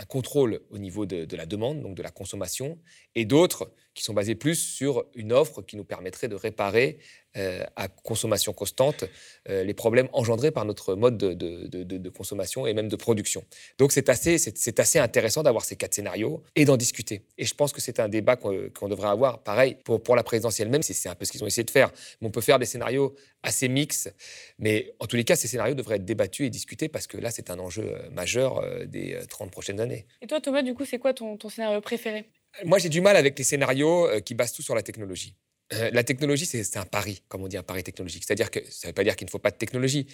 contrôle 0.09 0.61
au 0.71 0.79
niveau 0.79 1.05
de, 1.05 1.27
de, 1.27 1.37
la 1.37 1.45
demande, 1.45 1.83
donc 1.83 1.95
de 1.95 2.03
la 2.03 2.11
consommation, 2.11 2.79
et 3.15 3.27
d'autres 3.27 3.71
qui 3.95 4.03
sont 4.03 4.15
basés 4.15 4.35
plus 4.35 4.55
sur 4.55 5.05
une 5.15 5.33
offre 5.33 5.61
qui 5.61 5.77
nous 5.77 5.85
permettrait 5.85 6.29
de 6.29 6.35
réparer 6.35 6.99
euh, 7.37 7.65
à 7.77 7.89
consommation 7.89 8.53
constante 8.53 9.05
euh, 9.49 9.65
les 9.65 9.75
problèmes 9.75 10.09
engendrés 10.13 10.51
par 10.51 10.65
notre 10.65 10.95
mode 10.95 11.17
de, 11.17 12.09
consommation 12.11 12.67
et 12.67 12.75
même 12.75 12.89
de 12.89 12.97
production. 12.97 13.45
Donc 13.79 13.93
c'est 13.93 14.09
assez, 14.09 14.39
c'est, 14.39 14.81
assez 14.81 14.99
intéressant 14.99 15.43
d'avoir 15.43 15.65
ces 15.65 15.77
quatre 15.77 15.95
scénarios 15.95 16.43
et 16.57 16.65
d'en 16.65 16.77
discuter. 16.77 17.25
Et 17.39 17.45
je 17.45 17.55
pense 17.55 17.73
que 17.73 17.81
c'est 17.81 18.01
un 18.01 18.09
débat 18.09 18.37
qu'on, 18.37 18.89
devrait 18.89 19.09
avoir, 19.09 19.43
pareil, 19.43 19.77
pour, 19.85 20.03
pour 20.03 20.17
la 20.17 20.23
présidentielle 20.23 20.69
même, 20.69 20.83
c'est 20.83 21.09
un 21.09 21.15
peu 21.15 21.25
ce 21.25 21.33
qu'ils 21.33 21.43
ont 21.43 21.47
essayé 21.47 21.65
de 21.65 21.71
faire. 21.71 21.91
Mais 22.21 22.29
on 22.29 22.31
peut 22.31 22.41
faire 22.41 22.59
des 22.59 22.67
scénarios 22.67 23.15
assez 23.43 23.69
mixtes, 23.69 24.15
mais 24.59 24.95
en 25.01 25.07
tous 25.07 25.17
les 25.17 25.25
cas, 25.25 25.37
ces 25.37 25.49
scénarios 25.49 25.75
devraient 25.75 25.97
être 25.97 26.05
débattus 26.05 26.47
et 26.47 26.51
discutés 26.51 26.89
parce 26.89 27.07
que 27.07 27.17
là, 27.17 27.31
c'est 27.31 27.51
un 27.51 27.59
enjeu 27.59 27.85
euh, 27.85 28.11
majeur 28.11 28.65
des 28.87 29.19
30 29.29 29.51
prochaines 29.51 29.81
années. 29.81 30.07
Et 30.21 30.27
toi, 30.27 30.41
Thomas, 30.41 30.63
du 30.63 30.75
coup, 30.75 30.85
c'est 30.85 30.99
quoi 30.99 31.13
ton, 31.15 31.37
ton 31.37 31.49
scénario 31.49 31.81
préféré? 31.81 32.29
Moi, 32.65 32.79
j'ai 32.79 32.89
du 32.89 33.01
mal 33.01 33.17
avec 33.17 33.39
les 33.39 33.45
scénarios 33.45 34.09
qui 34.25 34.35
basent 34.35 34.53
tout 34.53 34.63
sur 34.63 34.75
la 34.75 34.83
technologie. 34.83 35.35
Euh, 35.73 35.91
la 35.93 36.05
technologie, 36.05 36.47
c'est 36.47 36.77
un 36.77 36.85
pari, 36.85 37.23
comme 37.29 37.43
on 37.43 37.49
dit, 37.49 37.57
un 37.57 37.63
pari 37.63 37.83
technologique. 37.83 38.25
C'est-à-dire 38.27 38.51
que 38.51 38.61
ça 38.71 38.89
ne 38.89 38.91
veut 38.91 38.95
pas 38.95 39.05
dire 39.05 39.17
qu'il 39.17 39.27
ne 39.27 39.31
faut 39.31 39.39
pas 39.39 39.51
de 39.51 39.57
technologie. 39.57 40.07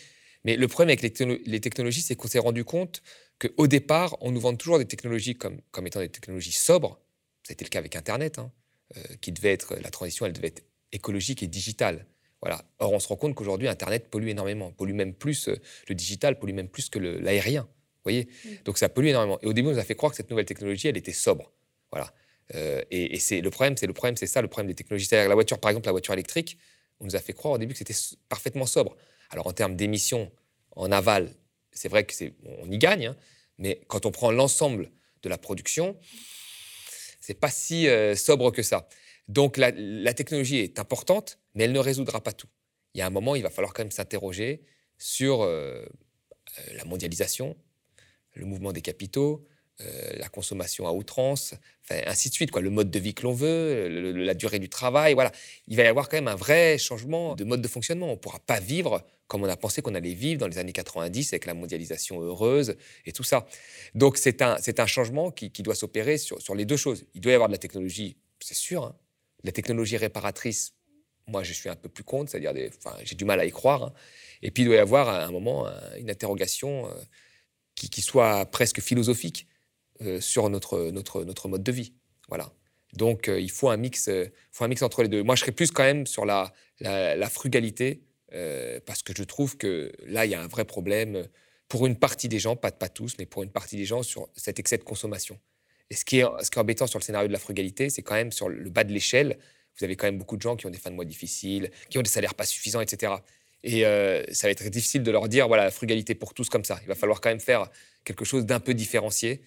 Mais 0.45 0.57
le 0.57 0.69
problème 0.69 0.97
avec 0.97 1.03
les, 1.03 1.61
technologies, 1.61 2.03
c'est 2.03 2.15
qu'on 2.15 2.29
s'est 2.29 2.39
rendu 2.39 2.65
compte 2.65 3.03
qu'au 3.41 3.67
départ, 3.67 4.17
on 4.21 4.31
nous 4.31 4.41
vend 4.41 4.55
toujours 4.55 4.79
des 4.79 4.85
technologies 4.85 5.35
comme, 5.35 5.61
comme 5.73 5.87
étant 5.87 6.01
des 6.01 6.09
technologies 6.09 6.53
sobres. 6.53 7.01
C'était 7.43 7.65
le 7.65 7.71
cas 7.71 7.81
avec 7.81 7.97
Internet, 7.97 8.39
hein, 8.39 8.53
euh, 8.97 9.03
qui 9.21 9.33
devait 9.33 9.53
être, 9.53 9.77
la 9.83 9.91
transition, 9.91 10.27
elle 10.27 10.33
devait 10.33 10.49
être 10.49 10.63
écologique 10.93 11.43
et 11.43 11.49
digitale. 11.49 12.07
Voilà. 12.41 12.65
Or, 12.79 12.93
on 12.93 13.01
se 13.01 13.09
rend 13.09 13.17
compte 13.17 13.35
qu'aujourd'hui, 13.35 13.69
Internet 13.69 14.09
pollue 14.11 14.29
énormément, 14.29 14.71
pollue 14.71 14.95
même 14.95 15.15
plus, 15.15 15.49
euh, 15.49 15.57
le 15.89 15.95
digital 15.95 16.39
pollue 16.39 16.55
même 16.55 16.69
plus 16.69 16.89
que 16.89 16.99
l'aérien. 16.99 17.69
Voyez? 18.05 18.29
Donc, 18.65 18.79
ça 18.79 18.89
pollue 18.89 19.09
énormément. 19.09 19.39
Et 19.43 19.47
au 19.47 19.53
début, 19.53 19.69
on 19.69 19.73
nous 19.73 19.79
a 19.79 19.85
fait 19.85 19.97
croire 19.97 20.13
que 20.13 20.17
cette 20.17 20.31
nouvelle 20.31 20.47
technologie, 20.47 20.89
elle 20.89 20.97
était 20.97 21.13
sobre. 21.13 21.53
Voilà. 21.91 22.13
Euh, 22.55 22.83
et, 22.91 23.19
c'est 23.19 23.41
le 23.41 23.51
problème, 23.51 23.77
c'est 23.77 23.87
le 23.87 23.93
problème, 23.93 24.17
c'est 24.17 24.27
ça, 24.27 24.41
le 24.41 24.49
problème 24.49 24.69
des 24.69 24.75
technologies. 24.75 25.07
C'est-à-dire 25.07 25.29
la 25.29 25.35
voiture, 25.35 25.59
par 25.59 25.71
exemple, 25.71 25.87
la 25.87 25.93
voiture 25.93 26.15
électrique, 26.15 26.59
on 27.01 27.05
nous 27.05 27.17
a 27.17 27.21
fait 27.21 27.33
croire 27.33 27.55
au 27.55 27.59
début 27.59 27.73
que 27.73 27.79
c'était 27.79 27.95
parfaitement 28.29 28.67
sobre. 28.67 28.97
Alors, 29.31 29.47
en 29.47 29.53
termes 29.53 29.77
d'émissions 29.77 30.31
en 30.77 30.91
aval, 30.91 31.35
c'est 31.73 31.89
vrai 31.89 32.05
que 32.05 32.15
c'est, 32.15 32.35
on 32.45 32.71
y 32.71 32.79
gagne, 32.79 33.07
hein, 33.07 33.17
mais 33.59 33.81
quand 33.89 34.07
on 34.07 34.11
prend 34.11 34.31
l'ensemble 34.31 34.91
de 35.23 35.29
la 35.29 35.39
production, 35.39 35.97
c'est 37.21 37.39
pas 37.39 37.51
si 37.51 37.89
euh, 37.89 38.15
sobre 38.15 38.51
que 38.53 38.63
ça. 38.63 38.89
Donc 39.29 39.59
la, 39.59 40.15
technologie 40.15 40.59
est 40.59 40.79
importante, 40.79 41.39
mais 41.55 41.65
elle 41.65 41.73
ne 41.73 41.79
résoudra 41.79 42.23
pas 42.23 42.33
tout. 42.33 42.49
Il 42.95 42.99
y 42.99 43.03
a 43.03 43.07
un 43.07 43.11
moment, 43.11 43.37
il 43.37 43.43
va 43.43 43.51
falloir 43.51 43.75
quand 43.75 43.83
même 43.83 43.91
s'interroger 43.91 44.63
sur 44.97 45.43
euh, 45.43 45.85
euh, 46.59 46.75
la 46.75 46.85
mondialisation, 46.85 47.57
le 48.35 48.47
mouvement 48.47 48.73
des 48.73 48.81
capitaux, 48.81 49.45
euh, 49.81 50.17
la 50.17 50.29
consommation 50.29 50.89
à 50.89 50.93
outrance, 50.93 51.55
ainsi 51.91 52.31
de 52.31 52.35
suite, 52.35 52.51
quoi, 52.51 52.63
le 52.63 52.71
mode 52.71 52.91
de 52.91 52.99
vie 52.99 53.15
que 53.15 53.23
l'on 53.23 53.35
veut, 53.35 54.15
la 54.15 54.35
durée 54.35 54.59
du 54.59 54.69
travail, 54.69 55.15
voilà. 55.15 55.31
Il 55.67 55.77
va 55.77 55.85
y 55.85 55.87
avoir 55.87 56.09
quand 56.09 56.17
même 56.17 56.29
un 56.29 56.35
vrai 56.35 56.79
changement 56.79 57.37
de 57.37 57.45
mode 57.45 57.61
de 57.61 57.69
fonctionnement. 57.69 58.09
On 58.09 58.13
ne 58.13 58.17
pourra 58.17 58.41
pas 58.41 58.61
vivre 58.61 59.07
comme 59.29 59.45
on 59.45 59.49
a 59.49 59.57
pensé 59.57 59.83
qu'on 59.83 59.95
allait 59.95 60.15
vivre 60.15 60.41
dans 60.41 60.49
les 60.49 60.57
années 60.57 60.73
90 60.73 61.35
avec 61.35 61.45
la 61.45 61.53
mondialisation 61.53 62.23
heureuse 62.23 62.77
et 63.05 63.13
tout 63.13 63.25
ça. 63.25 63.47
Donc 63.95 64.17
c'est 64.17 64.41
un, 64.41 64.87
changement 64.87 65.31
qui, 65.31 65.51
doit 65.63 65.75
s'opérer 65.75 66.17
sur, 66.17 66.41
sur, 66.41 66.55
les 66.55 66.65
deux 66.65 66.79
choses. 66.79 67.05
Il 67.15 67.21
doit 67.21 67.33
y 67.33 67.35
avoir 67.35 67.51
de 67.51 67.55
la 67.55 67.59
technologie, 67.59 68.17
c'est 68.41 68.55
sûr. 68.55 68.85
Hein. 68.85 68.97
La 69.45 69.53
technologie 69.53 69.97
réparatrice, 69.97 70.75
moi 71.27 71.43
je 71.43 71.53
suis 71.53 71.69
un 71.69 71.77
peu 71.77 71.89
plus 71.89 72.05
contre, 72.05 72.31
c'est-à-dire 72.31 72.53
j'ai 73.05 73.15
du 73.15 73.25
mal 73.25 73.41
à 73.41 73.45
y 73.45 73.51
croire. 73.51 73.85
Hein. 73.85 73.93
Et 74.43 74.51
puis 74.51 74.63
il 74.63 74.67
doit 74.67 74.77
y 74.77 74.81
avoir 74.81 75.09
à 75.09 75.25
un 75.25 75.31
moment 75.31 75.67
une 75.99 76.11
interrogation 76.11 76.87
euh, 76.87 76.95
qui, 77.75 78.03
soit 78.03 78.47
presque 78.47 78.81
philosophique 78.81 79.47
euh, 80.03 80.21
sur 80.21 80.49
notre, 80.51 80.91
notre, 80.91 81.25
notre 81.25 81.49
mode 81.49 81.63
de 81.63 81.73
vie. 81.73 81.93
Voilà. 82.29 82.53
Donc, 82.95 83.29
euh, 83.29 83.41
il 83.41 83.51
faut 83.51 83.69
un, 83.69 83.77
mix, 83.77 84.11
faut 84.51 84.65
un 84.65 84.69
mix 84.69 84.83
entre 84.83 85.03
les 85.03 85.09
deux. 85.09 85.23
Moi, 85.23 85.35
je 85.35 85.43
serais 85.43 85.53
plus 85.53 85.71
quand 85.71 85.85
même 85.85 86.07
sur 86.07 86.25
la, 86.25 86.53
la, 86.81 87.29
frugalité, 87.29 88.03
parce 88.87 89.03
que 89.03 89.13
je 89.17 89.23
trouve 89.25 89.57
que 89.57 89.93
là, 90.07 90.25
il 90.25 90.31
y 90.31 90.35
a 90.35 90.43
un 90.43 90.47
vrai 90.47 90.65
problème 90.65 91.29
pour 91.69 91.87
une 91.87 91.97
partie 91.97 92.29
des 92.29 92.39
gens, 92.39 92.57
pas, 92.57 92.73
pas 92.73 92.89
tous, 92.89 93.17
mais 93.19 93.27
pour 93.27 93.43
une 93.43 93.51
partie 93.51 93.77
des 93.77 93.85
gens, 93.85 94.03
sur 94.03 94.29
cet 94.35 94.59
excès 94.59 94.79
de 94.79 94.85
consommation. 94.85 95.39
Et 95.91 95.95
ce 95.95 96.05
qui 96.05 96.19
est, 96.19 96.25
embêtant 96.57 96.87
sur 96.87 96.99
le 96.99 97.05
scénario 97.05 97.29
de 97.29 97.33
la 97.33 97.39
frugalité, 97.39 97.91
c'est 97.91 98.03
quand 98.03 98.15
même 98.15 98.33
sur 98.33 98.49
le 98.49 98.71
bas 98.71 98.85
de 98.85 98.93
l'échelle, 98.93 99.39
vous 99.79 99.85
avez 99.85 99.97
quand 99.97 100.07
même 100.07 100.19
beaucoup 100.19 100.37
de 100.37 100.43
gens 100.43 100.57
qui 100.57 100.67
ont 100.67 100.71
des 100.71 100.79
fins 100.79 100.91
de 100.91 100.97
mois 100.97 101.05
difficiles, 101.05 101.71
qui 101.89 101.99
ont 101.99 102.03
des 102.03 102.11
salaires 102.11 102.35
pas 102.35 102.45
suffisants, 102.45 102.81
etc. 102.81 103.13
Et 103.65 103.83
ça 104.33 104.47
va 104.47 104.51
être 104.51 104.69
difficile 104.69 105.03
de 105.03 105.11
leur 105.11 105.29
dire, 105.29 105.47
voilà, 105.47 105.71
frugalité 105.71 106.15
pour 106.15 106.35
tous 106.35 106.49
comme 106.49 106.65
ça. 106.65 106.79
Il 106.83 106.89
va 106.89 106.95
falloir 106.95 107.21
quand 107.21 107.29
même 107.29 107.41
faire 107.41 107.71
quelque 108.05 108.25
chose 108.25 108.45
d'un 108.45 108.61
peu 108.61 108.75
différencié 108.75 109.41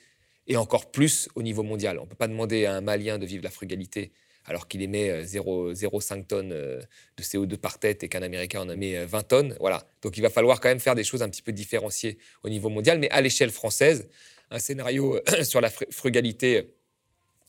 et 0.48 0.58
encore 0.58 0.92
plus 0.92 1.30
au 1.36 1.44
niveau 1.44 1.64
mondial. 1.64 2.00
On 2.00 2.04
ne 2.04 2.10
peut 2.10 2.16
pas 2.16 2.28
demander 2.28 2.66
à 2.66 2.76
un 2.76 2.82
Malien 2.82 3.20
de 3.20 3.26
vivre 3.26 3.44
la 3.44 3.50
frugalité 3.50 4.12
alors 4.46 4.68
qu'il 4.68 4.82
émet 4.82 5.24
0,5 5.24 6.20
euh, 6.20 6.24
tonnes 6.24 6.52
euh, 6.52 6.82
de 7.18 7.24
CO2 7.24 7.58
par 7.58 7.80
tête 7.80 8.04
et 8.04 8.10
qu'un 8.10 8.24
Américain 8.24 8.62
en 8.62 8.70
émet 8.70 9.06
20 9.06 9.18
euh, 9.18 9.22
tonnes. 9.22 9.56
Voilà. 9.60 9.88
Donc 10.02 10.18
il 10.18 10.22
va 10.22 10.30
falloir 10.30 10.60
quand 10.60 10.70
même 10.70 10.80
faire 10.80 10.96
des 10.96 11.04
choses 11.04 11.22
un 11.22 11.30
petit 11.30 11.44
peu 11.44 11.52
différenciées 11.52 12.18
au 12.44 12.50
niveau 12.50 12.70
mondial, 12.70 13.00
mais 13.00 13.10
à 13.12 13.22
l'échelle 13.22 13.52
française, 13.52 14.10
un 14.52 14.60
scénario 14.60 15.20
sur 15.44 15.62
la 15.62 15.70
frugalité 15.70 16.76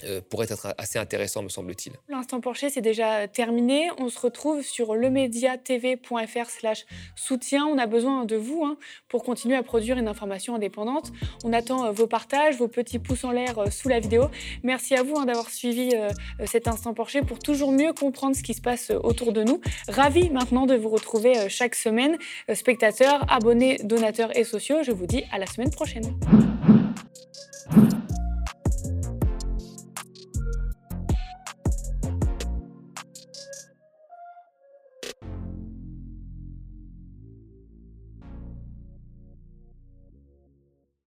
euh, 0.04 0.20
pourrait 0.20 0.46
être 0.50 0.74
assez 0.78 0.98
intéressant, 0.98 1.42
me 1.42 1.48
semble-t-il. 1.48 1.92
L'instant 2.08 2.40
Porcher, 2.40 2.70
c'est 2.70 2.80
déjà 2.80 3.28
terminé. 3.28 3.88
On 3.98 4.08
se 4.08 4.18
retrouve 4.18 4.62
sur 4.62 4.94
lemediatv.fr 4.94 6.50
slash 6.50 6.86
soutien. 7.14 7.66
On 7.66 7.78
a 7.78 7.86
besoin 7.86 8.24
de 8.24 8.36
vous 8.36 8.64
hein, 8.64 8.76
pour 9.08 9.22
continuer 9.22 9.56
à 9.56 9.62
produire 9.62 9.98
une 9.98 10.08
information 10.08 10.54
indépendante. 10.56 11.12
On 11.44 11.52
attend 11.52 11.86
euh, 11.86 11.92
vos 11.92 12.06
partages, 12.06 12.56
vos 12.56 12.68
petits 12.68 12.98
pouces 12.98 13.24
en 13.24 13.30
l'air 13.30 13.58
euh, 13.58 13.70
sous 13.70 13.88
la 13.88 14.00
vidéo. 14.00 14.24
Merci 14.62 14.94
à 14.94 15.02
vous 15.02 15.16
hein, 15.16 15.26
d'avoir 15.26 15.50
suivi 15.50 15.92
cet 16.46 16.68
Instant 16.68 16.94
Porcher 16.94 17.22
pour 17.22 17.38
toujours 17.38 17.72
mieux 17.72 17.92
comprendre 17.92 18.34
ce 18.34 18.42
qui 18.42 18.54
se 18.54 18.60
passe 18.60 18.90
autour 19.02 19.32
de 19.32 19.42
nous. 19.42 19.60
Ravi 19.88 20.30
maintenant 20.30 20.66
de 20.66 20.74
vous 20.74 20.88
retrouver 20.88 21.48
chaque 21.48 21.74
semaine. 21.74 22.16
spectateurs, 22.54 23.24
abonnés, 23.30 23.78
donateurs 23.84 24.36
et 24.36 24.44
sociaux, 24.44 24.82
je 24.82 24.92
vous 24.92 25.06
dis 25.06 25.24
à 25.32 25.38
la 25.38 25.46
semaine 25.46 25.70
prochaine. 25.70 26.18
Thank 27.34 28.10
you. 28.10 28.21